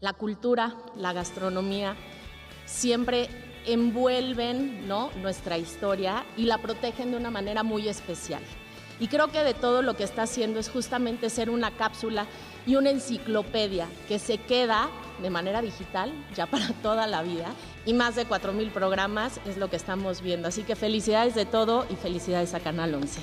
la 0.00 0.14
cultura, 0.14 0.76
la 0.96 1.12
gastronomía, 1.12 1.96
siempre 2.64 3.28
envuelven 3.66 4.86
¿no? 4.88 5.10
nuestra 5.20 5.58
historia 5.58 6.24
y 6.36 6.44
la 6.44 6.58
protegen 6.58 7.10
de 7.10 7.16
una 7.16 7.30
manera 7.30 7.62
muy 7.62 7.88
especial. 7.88 8.42
Y 8.98 9.08
creo 9.08 9.28
que 9.28 9.42
de 9.42 9.54
todo 9.54 9.80
lo 9.82 9.96
que 9.96 10.04
está 10.04 10.22
haciendo 10.22 10.60
es 10.60 10.68
justamente 10.68 11.30
ser 11.30 11.48
una 11.48 11.70
cápsula 11.70 12.26
y 12.66 12.76
una 12.76 12.90
enciclopedia 12.90 13.88
que 14.08 14.18
se 14.18 14.38
queda 14.38 14.90
de 15.22 15.30
manera 15.30 15.62
digital 15.62 16.12
ya 16.34 16.46
para 16.46 16.68
toda 16.82 17.06
la 17.06 17.22
vida 17.22 17.48
y 17.86 17.94
más 17.94 18.14
de 18.16 18.26
4.000 18.26 18.70
programas 18.70 19.40
es 19.46 19.56
lo 19.56 19.70
que 19.70 19.76
estamos 19.76 20.20
viendo. 20.20 20.48
Así 20.48 20.62
que 20.62 20.76
felicidades 20.76 21.34
de 21.34 21.46
todo 21.46 21.86
y 21.90 21.96
felicidades 21.96 22.54
a 22.54 22.60
Canal 22.60 22.94
11. 22.94 23.20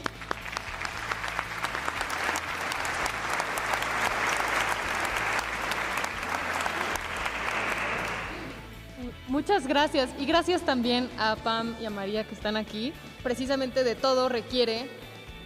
Gracias 9.68 10.10
y 10.18 10.26
gracias 10.26 10.62
también 10.62 11.10
a 11.18 11.36
Pam 11.36 11.76
y 11.82 11.86
a 11.86 11.90
María 11.90 12.24
que 12.24 12.34
están 12.34 12.56
aquí. 12.56 12.94
Precisamente 13.22 13.84
de 13.84 13.96
todo 13.96 14.30
requiere 14.30 14.90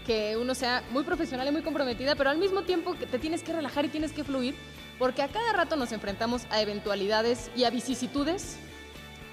que 0.06 0.38
uno 0.38 0.54
sea 0.54 0.84
muy 0.92 1.04
profesional 1.04 1.48
y 1.48 1.52
muy 1.52 1.64
comprometida, 1.64 2.16
pero 2.16 2.30
al 2.30 2.38
mismo 2.38 2.62
tiempo 2.62 2.94
te 2.94 3.18
tienes 3.18 3.42
que 3.42 3.52
relajar 3.52 3.86
y 3.86 3.90
tienes 3.90 4.12
que 4.12 4.24
fluir, 4.24 4.56
porque 5.00 5.24
a 5.24 5.28
cada 5.28 5.54
rato 5.54 5.76
nos 5.76 5.92
enfrentamos 5.92 6.44
a 6.52 6.62
eventualidades 6.62 7.50
y 7.56 7.64
a 7.64 7.72
vicisitudes 7.72 8.58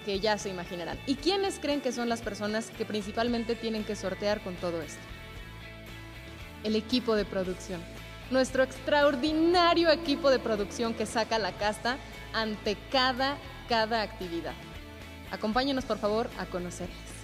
que 0.07 0.21
ya 0.21 0.39
se 0.39 0.49
imaginarán. 0.49 0.99
¿Y 1.07 1.17
quiénes 1.17 1.59
creen 1.59 1.83
que 1.83 1.93
son 1.93 2.09
las 2.09 2.23
personas 2.23 2.71
que 2.71 2.87
principalmente 2.87 3.57
tienen 3.57 3.85
que 3.85 3.95
sortear 3.95 4.41
con 4.41 4.55
todo 4.55 4.81
esto? 4.81 5.03
El 6.65 6.77
equipo 6.77 7.15
de 7.15 7.27
producción. 7.27 7.83
Nuestro 8.31 8.63
extraordinario 8.63 9.91
equipo 9.91 10.31
de 10.31 10.39
producción 10.39 10.95
que 10.95 11.05
saca 11.05 11.39
la 11.39 11.53
casta 11.53 11.99
ante 12.33 12.79
cada 12.91 13.37
cada 13.69 14.03
actividad. 14.03 14.55
Acompáñenos 15.31 15.85
por 15.85 15.99
favor 15.99 16.29
a 16.39 16.47
conocerles. 16.47 17.18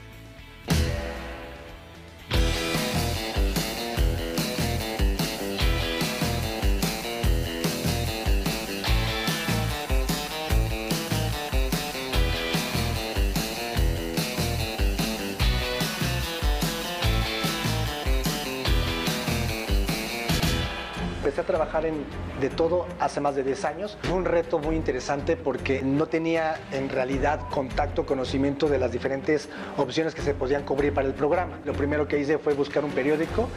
De 22.40 22.50
todo 22.50 22.86
hace 22.98 23.20
más 23.20 23.36
de 23.36 23.44
10 23.44 23.64
años. 23.64 23.98
Fue 24.02 24.14
un 24.14 24.24
reto 24.24 24.58
muy 24.58 24.76
interesante 24.76 25.36
porque 25.36 25.82
no 25.82 26.06
tenía 26.06 26.56
en 26.72 26.88
realidad 26.88 27.40
contacto, 27.50 28.04
conocimiento 28.04 28.68
de 28.68 28.78
las 28.78 28.90
diferentes 28.90 29.48
opciones 29.76 30.14
que 30.14 30.22
se 30.22 30.34
podían 30.34 30.64
cubrir 30.64 30.92
para 30.92 31.06
el 31.06 31.14
programa. 31.14 31.58
Lo 31.64 31.72
primero 31.72 32.08
que 32.08 32.18
hice 32.18 32.38
fue 32.38 32.54
buscar 32.54 32.84
un 32.84 32.90
periódico 32.90 33.48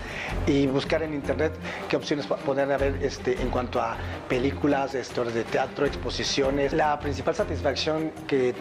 y 0.45 0.67
buscar 0.67 1.03
en 1.03 1.13
internet 1.13 1.53
qué 1.89 1.95
opciones 1.95 2.27
podían 2.27 2.71
haber 2.71 3.03
este, 3.03 3.41
en 3.41 3.49
cuanto 3.49 3.81
a 3.81 3.97
películas, 4.29 4.93
historias 4.93 5.33
de 5.33 5.43
teatro, 5.43 5.85
exposiciones. 5.85 6.73
La 6.73 6.99
principal 6.99 7.35
satisfacción 7.35 8.11
que 8.27 8.53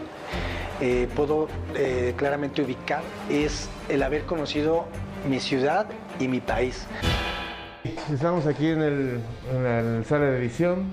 eh, 0.81 1.09
puedo 1.15 1.49
eh, 1.75 2.15
claramente 2.17 2.63
ubicar 2.63 3.03
es 3.31 3.69
el 3.89 4.03
haber 4.03 4.25
conocido 4.25 4.87
mi 5.29 5.41
ciudad 5.41 5.87
y 6.19 6.29
mi 6.29 6.41
país. 6.41 6.87
Estamos 8.13 8.47
aquí 8.47 8.69
en, 8.69 8.83
el, 8.83 10.05
sala 10.05 10.27
de 10.27 10.39
edición. 10.39 10.85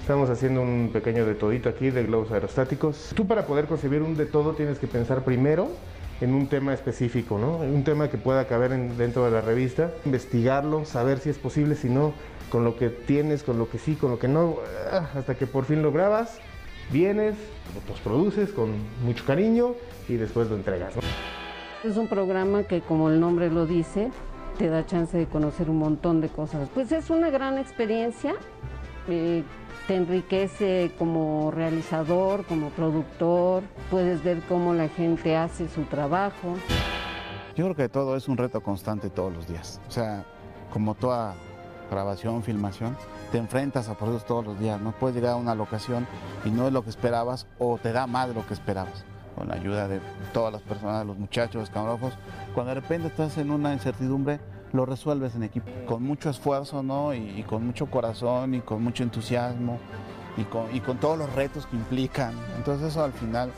Estamos 0.00 0.28
haciendo 0.28 0.60
un 0.60 0.90
pequeño 0.92 1.24
de 1.24 1.36
todito 1.36 1.68
aquí 1.68 1.90
de 1.90 2.02
globos 2.02 2.32
aerostáticos. 2.32 3.12
Tú 3.14 3.28
para 3.28 3.46
poder 3.46 3.66
concebir 3.66 4.02
un 4.02 4.16
de 4.16 4.26
todo 4.26 4.54
tienes 4.54 4.80
que 4.80 4.88
pensar 4.88 5.22
primero 5.22 5.68
en 6.20 6.34
un 6.34 6.48
tema 6.48 6.74
específico, 6.74 7.38
¿no? 7.38 7.58
Un 7.58 7.84
tema 7.84 8.08
que 8.08 8.18
pueda 8.18 8.48
caber 8.48 8.72
en, 8.72 8.98
dentro 8.98 9.24
de 9.24 9.30
la 9.30 9.40
revista, 9.40 9.92
investigarlo, 10.04 10.84
saber 10.84 11.20
si 11.20 11.30
es 11.30 11.38
posible, 11.38 11.76
si 11.76 11.88
no, 11.88 12.12
con 12.50 12.64
lo 12.64 12.76
que 12.76 12.88
tienes, 12.88 13.44
con 13.44 13.56
lo 13.56 13.70
que 13.70 13.78
sí, 13.78 13.94
con 13.94 14.10
lo 14.10 14.18
que 14.18 14.26
no, 14.26 14.56
hasta 15.14 15.36
que 15.36 15.46
por 15.46 15.64
fin 15.64 15.80
lo 15.80 15.92
grabas, 15.92 16.40
vienes, 16.90 17.36
lo 17.72 17.80
postproduces 17.82 18.50
con 18.50 18.72
mucho 19.04 19.24
cariño 19.24 19.74
y 20.08 20.14
después 20.14 20.50
lo 20.50 20.56
entregas. 20.56 20.94
Es 21.84 21.96
un 21.96 22.08
programa 22.08 22.64
que, 22.64 22.80
como 22.80 23.10
el 23.10 23.20
nombre 23.20 23.48
lo 23.48 23.64
dice, 23.64 24.10
te 24.58 24.68
da 24.68 24.86
chance 24.86 25.16
de 25.16 25.26
conocer 25.26 25.70
un 25.70 25.78
montón 25.78 26.20
de 26.20 26.28
cosas. 26.28 26.68
Pues 26.74 26.92
es 26.92 27.10
una 27.10 27.30
gran 27.30 27.58
experiencia, 27.58 28.34
eh, 29.08 29.42
te 29.86 29.96
enriquece 29.96 30.92
como 30.98 31.50
realizador, 31.50 32.44
como 32.44 32.70
productor, 32.70 33.62
puedes 33.90 34.22
ver 34.22 34.40
cómo 34.48 34.74
la 34.74 34.88
gente 34.88 35.36
hace 35.36 35.68
su 35.68 35.82
trabajo. 35.84 36.54
Yo 37.56 37.64
creo 37.64 37.76
que 37.76 37.88
todo 37.88 38.16
es 38.16 38.28
un 38.28 38.36
reto 38.36 38.62
constante 38.62 39.10
todos 39.10 39.32
los 39.32 39.46
días. 39.46 39.80
O 39.88 39.90
sea, 39.90 40.24
como 40.72 40.94
toda 40.94 41.34
grabación, 41.90 42.42
filmación, 42.42 42.96
te 43.30 43.38
enfrentas 43.38 43.88
a 43.88 43.94
procesos 43.94 44.24
todos 44.24 44.44
los 44.44 44.58
días. 44.58 44.80
No 44.80 44.92
puedes 44.92 45.14
llegar 45.14 45.32
a 45.32 45.36
una 45.36 45.54
locación 45.54 46.06
y 46.44 46.50
no 46.50 46.66
es 46.66 46.72
lo 46.72 46.82
que 46.82 46.90
esperabas 46.90 47.46
o 47.58 47.78
te 47.78 47.92
da 47.92 48.06
más 48.06 48.28
de 48.28 48.34
lo 48.34 48.46
que 48.46 48.54
esperabas. 48.54 49.04
Con 49.36 49.48
la 49.48 49.54
ayuda 49.54 49.88
de 49.88 50.00
todas 50.32 50.52
las 50.52 50.62
personas, 50.62 51.06
los 51.06 51.16
muchachos, 51.16 51.54
los 51.56 51.70
camarógrafos, 51.70 52.14
cuando 52.54 52.74
de 52.74 52.80
repente 52.80 53.08
estás 53.08 53.38
en 53.38 53.50
una 53.50 53.72
incertidumbre, 53.72 54.40
lo 54.72 54.84
resuelves 54.86 55.34
en 55.34 55.42
equipo. 55.42 55.70
Con 55.86 56.02
mucho 56.02 56.30
esfuerzo, 56.30 56.82
¿no? 56.82 57.14
Y, 57.14 57.42
con 57.48 57.66
mucho 57.66 57.86
corazón 57.86 58.54
y 58.54 58.60
con 58.60 58.82
mucho 58.82 59.02
entusiasmo 59.02 59.78
y 60.36 60.44
con, 60.80 60.96
todos 60.98 61.18
los 61.18 61.32
retos 61.34 61.66
que 61.66 61.76
implican. 61.76 62.32
Entonces 62.56 62.88
eso 62.88 63.04
al 63.04 63.12
final, 63.12 63.50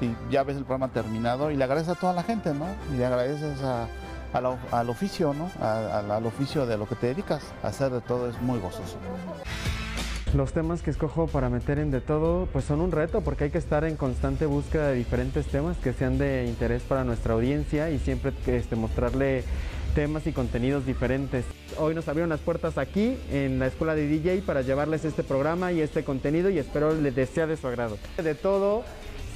y 0.00 0.14
ya 0.32 0.42
ves 0.44 0.56
el 0.56 0.64
programa 0.64 0.92
terminado 0.92 1.50
y 1.50 1.56
le 1.56 1.64
agradeces 1.64 1.96
a 1.96 2.00
toda 2.00 2.12
la 2.12 2.22
gente, 2.22 2.54
¿no? 2.54 2.66
Y 2.92 2.98
le 2.98 3.06
agradeces 3.06 3.60
al, 4.32 4.46
of- 4.46 4.72
al 4.74 4.90
oficio, 4.90 5.34
¿no? 5.34 5.50
Al- 5.64 6.10
al 6.10 6.26
oficio 6.26 6.66
de 6.66 6.76
lo 6.78 6.86
que 6.86 6.94
te 6.94 7.08
dedicas. 7.08 7.42
Hacer 7.64 7.90
de 7.90 8.00
todo 8.00 8.28
es 8.28 8.40
muy 8.42 8.58
gozoso. 8.60 8.96
Los 10.34 10.52
temas 10.52 10.80
que 10.80 10.90
escojo 10.90 11.26
para 11.26 11.50
meter 11.50 11.80
en 11.80 11.90
de 11.90 12.00
todo, 12.00 12.46
pues 12.52 12.64
son 12.64 12.80
un 12.80 12.92
reto 12.92 13.20
porque 13.20 13.44
hay 13.44 13.50
que 13.50 13.58
estar 13.58 13.84
en 13.84 13.96
constante 13.96 14.46
búsqueda 14.46 14.88
de 14.88 14.94
diferentes 14.94 15.44
temas 15.46 15.76
que 15.78 15.92
sean 15.92 16.18
de 16.18 16.46
interés 16.46 16.82
para 16.82 17.02
nuestra 17.02 17.34
audiencia 17.34 17.90
y 17.90 17.98
siempre 17.98 18.32
este, 18.46 18.76
mostrarle 18.76 19.42
temas 19.96 20.28
y 20.28 20.32
contenidos 20.32 20.86
diferentes. 20.86 21.44
Hoy 21.78 21.96
nos 21.96 22.06
abrieron 22.06 22.28
las 22.28 22.38
puertas 22.38 22.78
aquí 22.78 23.18
en 23.32 23.58
la 23.58 23.66
escuela 23.66 23.96
de 23.96 24.06
DJ 24.06 24.42
para 24.42 24.62
llevarles 24.62 25.04
este 25.04 25.24
programa 25.24 25.72
y 25.72 25.80
este 25.80 26.04
contenido 26.04 26.48
y 26.48 26.58
espero 26.58 26.94
les 26.94 27.28
sea 27.28 27.48
de 27.48 27.56
su 27.56 27.66
agrado. 27.66 27.98
De 28.22 28.36
todo 28.36 28.84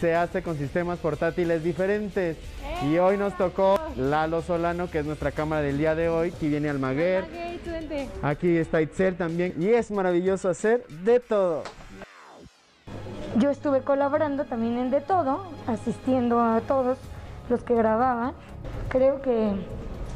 se 0.00 0.14
hace 0.14 0.42
con 0.42 0.56
sistemas 0.56 0.98
portátiles 0.98 1.62
diferentes 1.62 2.36
y 2.84 2.98
hoy 2.98 3.16
nos 3.16 3.36
tocó 3.36 3.78
Lalo 3.96 4.42
Solano, 4.42 4.90
que 4.90 5.00
es 5.00 5.06
nuestra 5.06 5.32
cámara 5.32 5.62
del 5.62 5.78
día 5.78 5.94
de 5.94 6.08
hoy, 6.08 6.32
aquí 6.34 6.48
viene 6.48 6.68
Almaguer. 6.68 7.24
Aquí 8.22 8.56
está 8.56 8.82
Itzel 8.82 9.16
también 9.16 9.54
y 9.58 9.68
es 9.68 9.90
maravilloso 9.90 10.48
hacer 10.48 10.86
de 10.86 11.20
todo. 11.20 11.62
Yo 13.36 13.50
estuve 13.50 13.80
colaborando 13.80 14.44
también 14.44 14.78
en 14.78 14.90
De 14.90 15.00
Todo, 15.00 15.46
asistiendo 15.66 16.40
a 16.40 16.60
todos 16.60 16.98
los 17.48 17.62
que 17.64 17.74
grababan. 17.74 18.32
Creo 18.88 19.22
que 19.22 19.52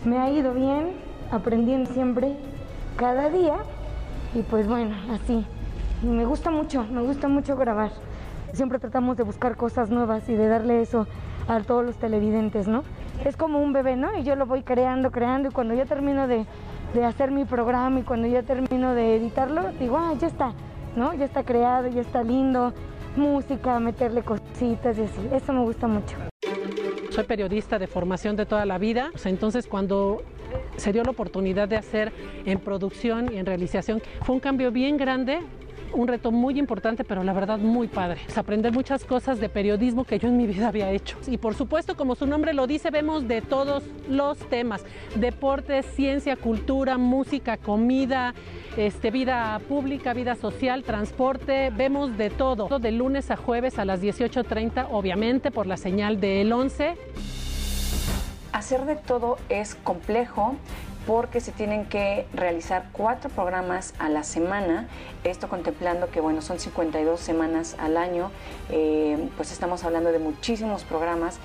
me 0.04 0.18
ha 0.18 0.30
ido 0.30 0.54
bien, 0.54 0.92
aprendiendo 1.32 1.92
siempre 1.92 2.36
cada 2.96 3.28
día 3.28 3.56
y 4.34 4.42
pues 4.42 4.68
bueno, 4.68 4.94
así. 5.12 5.44
Y 6.02 6.06
me 6.06 6.24
gusta 6.24 6.50
mucho, 6.50 6.84
me 6.84 7.02
gusta 7.02 7.26
mucho 7.26 7.56
grabar. 7.56 7.90
Siempre 8.52 8.78
tratamos 8.78 9.16
de 9.16 9.22
buscar 9.22 9.56
cosas 9.56 9.90
nuevas 9.90 10.28
y 10.28 10.34
de 10.34 10.48
darle 10.48 10.80
eso 10.80 11.06
a 11.48 11.60
todos 11.60 11.84
los 11.84 11.96
televidentes, 11.96 12.68
¿no? 12.68 12.84
Es 13.24 13.36
como 13.36 13.62
un 13.62 13.72
bebé, 13.72 13.96
¿no? 13.96 14.16
Y 14.16 14.22
yo 14.22 14.36
lo 14.36 14.46
voy 14.46 14.62
creando, 14.62 15.10
creando 15.10 15.48
y 15.48 15.52
cuando 15.52 15.74
ya 15.74 15.84
termino 15.84 16.28
de, 16.28 16.44
de 16.94 17.04
hacer 17.04 17.30
mi 17.30 17.44
programa 17.44 18.00
y 18.00 18.02
cuando 18.02 18.28
ya 18.28 18.42
termino 18.42 18.94
de 18.94 19.16
editarlo, 19.16 19.72
digo, 19.78 19.96
ah, 19.98 20.14
ya 20.18 20.26
está, 20.26 20.52
¿no? 20.96 21.14
Ya 21.14 21.24
está 21.24 21.42
creado, 21.42 21.88
ya 21.88 22.00
está 22.00 22.22
lindo, 22.22 22.72
música, 23.16 23.78
meterle 23.80 24.22
cositas 24.22 24.98
y 24.98 25.02
así. 25.02 25.28
Eso 25.32 25.52
me 25.52 25.60
gusta 25.60 25.86
mucho. 25.86 26.16
Soy 27.10 27.24
periodista 27.24 27.78
de 27.78 27.86
formación 27.86 28.36
de 28.36 28.46
toda 28.46 28.64
la 28.64 28.78
vida, 28.78 29.10
entonces 29.24 29.66
cuando 29.66 30.22
se 30.76 30.92
dio 30.92 31.02
la 31.02 31.10
oportunidad 31.10 31.68
de 31.68 31.76
hacer 31.76 32.12
en 32.44 32.58
producción 32.60 33.32
y 33.32 33.38
en 33.38 33.46
realización, 33.46 34.00
fue 34.22 34.34
un 34.34 34.40
cambio 34.40 34.70
bien 34.70 34.96
grande, 34.96 35.40
un 35.92 36.08
reto 36.08 36.30
muy 36.30 36.58
importante, 36.58 37.04
pero 37.04 37.24
la 37.24 37.32
verdad 37.32 37.58
muy 37.58 37.88
padre. 37.88 38.20
Es 38.28 38.38
aprender 38.38 38.72
muchas 38.72 39.04
cosas 39.04 39.40
de 39.40 39.48
periodismo 39.48 40.04
que 40.04 40.18
yo 40.18 40.28
en 40.28 40.36
mi 40.36 40.46
vida 40.46 40.68
había 40.68 40.90
hecho. 40.90 41.18
Y 41.26 41.38
por 41.38 41.54
supuesto, 41.54 41.96
como 41.96 42.14
su 42.14 42.26
nombre 42.26 42.52
lo 42.52 42.66
dice, 42.66 42.90
vemos 42.90 43.28
de 43.28 43.42
todos 43.42 43.84
los 44.08 44.38
temas, 44.48 44.84
deportes, 45.14 45.86
ciencia, 45.94 46.36
cultura, 46.36 46.98
música, 46.98 47.56
comida, 47.56 48.34
este, 48.76 49.10
vida 49.10 49.60
pública, 49.68 50.14
vida 50.14 50.34
social, 50.34 50.84
transporte, 50.84 51.70
vemos 51.70 52.16
de 52.16 52.30
todo, 52.30 52.78
de 52.78 52.92
lunes 52.92 53.30
a 53.30 53.36
jueves 53.36 53.78
a 53.78 53.84
las 53.84 54.00
18.30, 54.00 54.88
obviamente 54.90 55.50
por 55.50 55.66
la 55.66 55.76
señal 55.76 56.20
del 56.20 56.52
11. 56.52 56.96
Hacer 58.52 58.84
de 58.86 58.96
todo 58.96 59.36
es 59.48 59.74
complejo 59.74 60.56
porque 61.08 61.40
se 61.40 61.52
tienen 61.52 61.86
que 61.86 62.26
realizar 62.34 62.84
cuatro 62.92 63.30
programas 63.30 63.94
a 63.98 64.10
la 64.10 64.24
semana, 64.24 64.88
esto 65.24 65.48
contemplando 65.48 66.10
que 66.10 66.20
bueno, 66.20 66.42
son 66.42 66.60
52 66.60 67.18
semanas 67.18 67.76
al 67.78 67.96
año, 67.96 68.30
eh, 68.68 69.30
pues 69.38 69.50
estamos 69.50 69.84
hablando 69.84 70.12
de 70.12 70.18
muchísimos 70.18 70.84
programas 70.84 71.38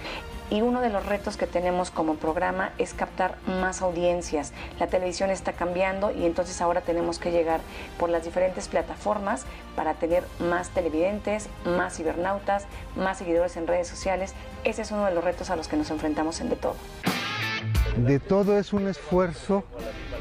y 0.49 0.62
uno 0.62 0.82
de 0.82 0.89
los 0.89 1.06
retos 1.06 1.38
que 1.38 1.47
tenemos 1.47 1.91
como 1.91 2.15
programa 2.15 2.73
es 2.78 2.93
captar 2.93 3.38
más 3.47 3.82
audiencias. 3.82 4.52
La 4.82 4.88
televisión 4.88 5.30
está 5.30 5.54
cambiando 5.54 6.12
y 6.12 6.26
entonces 6.26 6.60
ahora 6.60 6.82
tenemos 6.82 7.17
que 7.17 7.32
llegar 7.32 7.62
por 7.97 8.10
las 8.10 8.26
diferentes 8.26 8.67
plataformas 8.67 9.45
para 9.78 9.93
tener 9.93 10.26
más 10.39 10.71
televidentes, 10.71 11.47
más 11.63 11.95
cibernautas, 11.95 12.65
más 12.97 13.17
seguidores 13.17 13.56
en 13.56 13.65
redes 13.67 13.88
sociales. 13.88 14.34
Ese 14.65 14.82
es 14.82 14.91
uno 14.91 15.06
de 15.06 15.15
los 15.15 15.23
retos 15.23 15.49
a 15.52 15.56
los 15.56 15.69
que 15.69 15.78
nos 15.78 15.89
enfrentamos 15.89 16.41
en 16.41 16.49
De 16.49 16.58
Todo. 16.58 16.76
De 17.97 18.19
todo 18.19 18.58
es 18.58 18.73
un 18.73 18.88
esfuerzo 18.88 19.63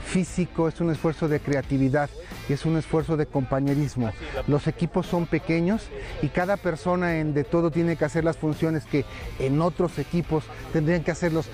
físico, 0.04 0.68
es 0.68 0.78
un 0.80 0.90
esfuerzo 0.90 1.26
de 1.26 1.40
creatividad 1.40 2.10
y 2.48 2.52
es 2.52 2.66
un 2.66 2.76
esfuerzo 2.76 3.16
de 3.16 3.24
compañerismo. 3.24 4.12
Los 4.46 4.66
equipos 4.66 5.06
son 5.06 5.26
pequeños 5.26 5.88
y 6.20 6.28
cada 6.28 6.58
persona 6.58 7.16
en 7.18 7.32
de 7.32 7.44
todo 7.44 7.70
tiene 7.70 7.96
que 7.96 8.04
hacer 8.04 8.24
las 8.24 8.36
funciones 8.36 8.84
que 8.84 9.06
en 9.38 9.62
otros 9.62 9.98
equipos 9.98 10.44
tendrían 10.72 11.02
que 11.02 11.12
hacerlos 11.12 11.46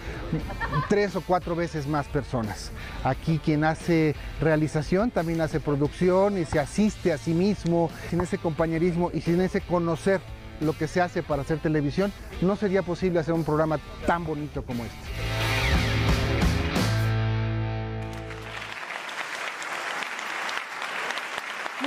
tres 0.88 1.14
o 1.14 1.20
cuatro 1.20 1.54
veces 1.54 1.86
más 1.86 2.08
personas. 2.08 2.72
Aquí 3.04 3.40
quien 3.42 3.62
hace 3.62 4.16
realización 4.40 5.12
también 5.12 5.40
hace 5.40 5.60
producción 5.60 6.36
y 6.36 6.44
se 6.44 6.58
asiste 6.58 7.12
a 7.12 7.18
sí 7.18 7.32
mismo. 7.32 7.90
Sin 8.10 8.20
ese 8.20 8.38
compañerismo 8.38 9.10
y 9.14 9.20
sin 9.20 9.40
ese 9.40 9.60
conocer 9.60 10.20
lo 10.60 10.72
que 10.76 10.88
se 10.88 11.00
hace 11.00 11.22
para 11.22 11.42
hacer 11.42 11.60
televisión, 11.60 12.12
no 12.42 12.56
sería 12.56 12.82
posible 12.82 13.20
hacer 13.20 13.34
un 13.34 13.44
programa 13.44 13.78
tan 14.06 14.24
bonito 14.24 14.64
como 14.64 14.82
este. 14.84 15.37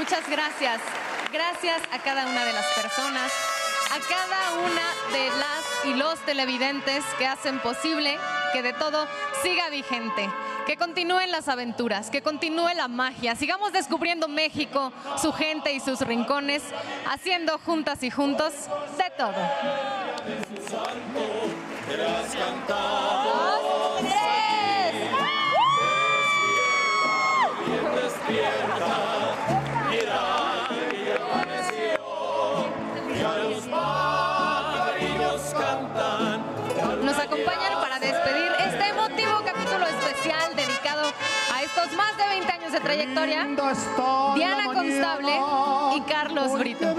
Muchas 0.01 0.27
gracias. 0.27 0.81
Gracias 1.31 1.79
a 1.91 1.99
cada 1.99 2.25
una 2.25 2.43
de 2.43 2.53
las 2.53 2.65
personas, 2.73 3.31
a 3.91 3.99
cada 3.99 4.53
una 4.55 5.13
de 5.13 5.29
las 5.37 5.85
y 5.85 5.93
los 5.93 6.19
televidentes 6.25 7.03
que 7.19 7.27
hacen 7.27 7.59
posible 7.59 8.17
que 8.51 8.63
de 8.63 8.73
todo 8.73 9.07
siga 9.43 9.69
vigente. 9.69 10.27
Que 10.65 10.75
continúen 10.75 11.31
las 11.31 11.47
aventuras, 11.47 12.09
que 12.09 12.23
continúe 12.23 12.73
la 12.75 12.87
magia, 12.87 13.35
sigamos 13.35 13.73
descubriendo 13.73 14.27
México, 14.27 14.91
su 15.21 15.31
gente 15.33 15.71
y 15.71 15.79
sus 15.79 16.01
rincones, 16.01 16.63
haciendo 17.07 17.59
juntas 17.59 18.01
y 18.01 18.09
juntos 18.09 18.53
de 18.97 19.11
todo. 19.19 19.35
Trayectoria. 42.91 43.47
Diana 44.35 44.65
Constable 44.65 45.31
y 45.95 46.01
Carlos 46.01 46.59
Brito. 46.59 46.93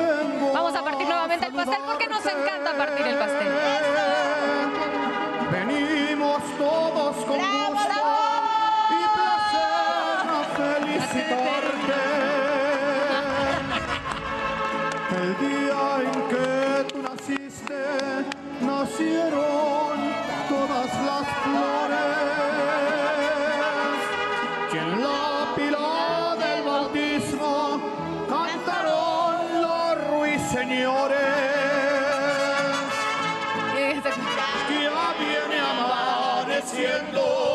Vamos 0.54 0.74
a 0.74 0.82
partir 0.82 1.06
nuevamente 1.06 1.46
el 1.46 1.52
pastel 1.52 1.78
porque 1.86 2.06
nos 2.06 2.24
encanta 2.24 2.76
partir 2.78 3.06
el 3.06 3.18
pastel. 3.18 3.52
Venimos 5.50 6.42
todos 6.58 7.16
con 7.16 7.38
gusto 7.38 8.00
y 8.90 9.02
placer 9.16 10.22
felicitarte. 10.56 12.02
El 15.20 15.30
día 15.38 15.82
en 16.00 16.12
que 16.28 16.92
tú 16.92 17.02
naciste, 17.02 17.80
nacieron 18.62 19.96
todas 20.48 20.90
las 21.04 21.26
flores. 21.42 22.31
Los 30.52 30.60
ruiseñores. 30.60 31.18
Ya 33.74 35.14
viene 35.18 35.60
amaneciendo 35.60 37.51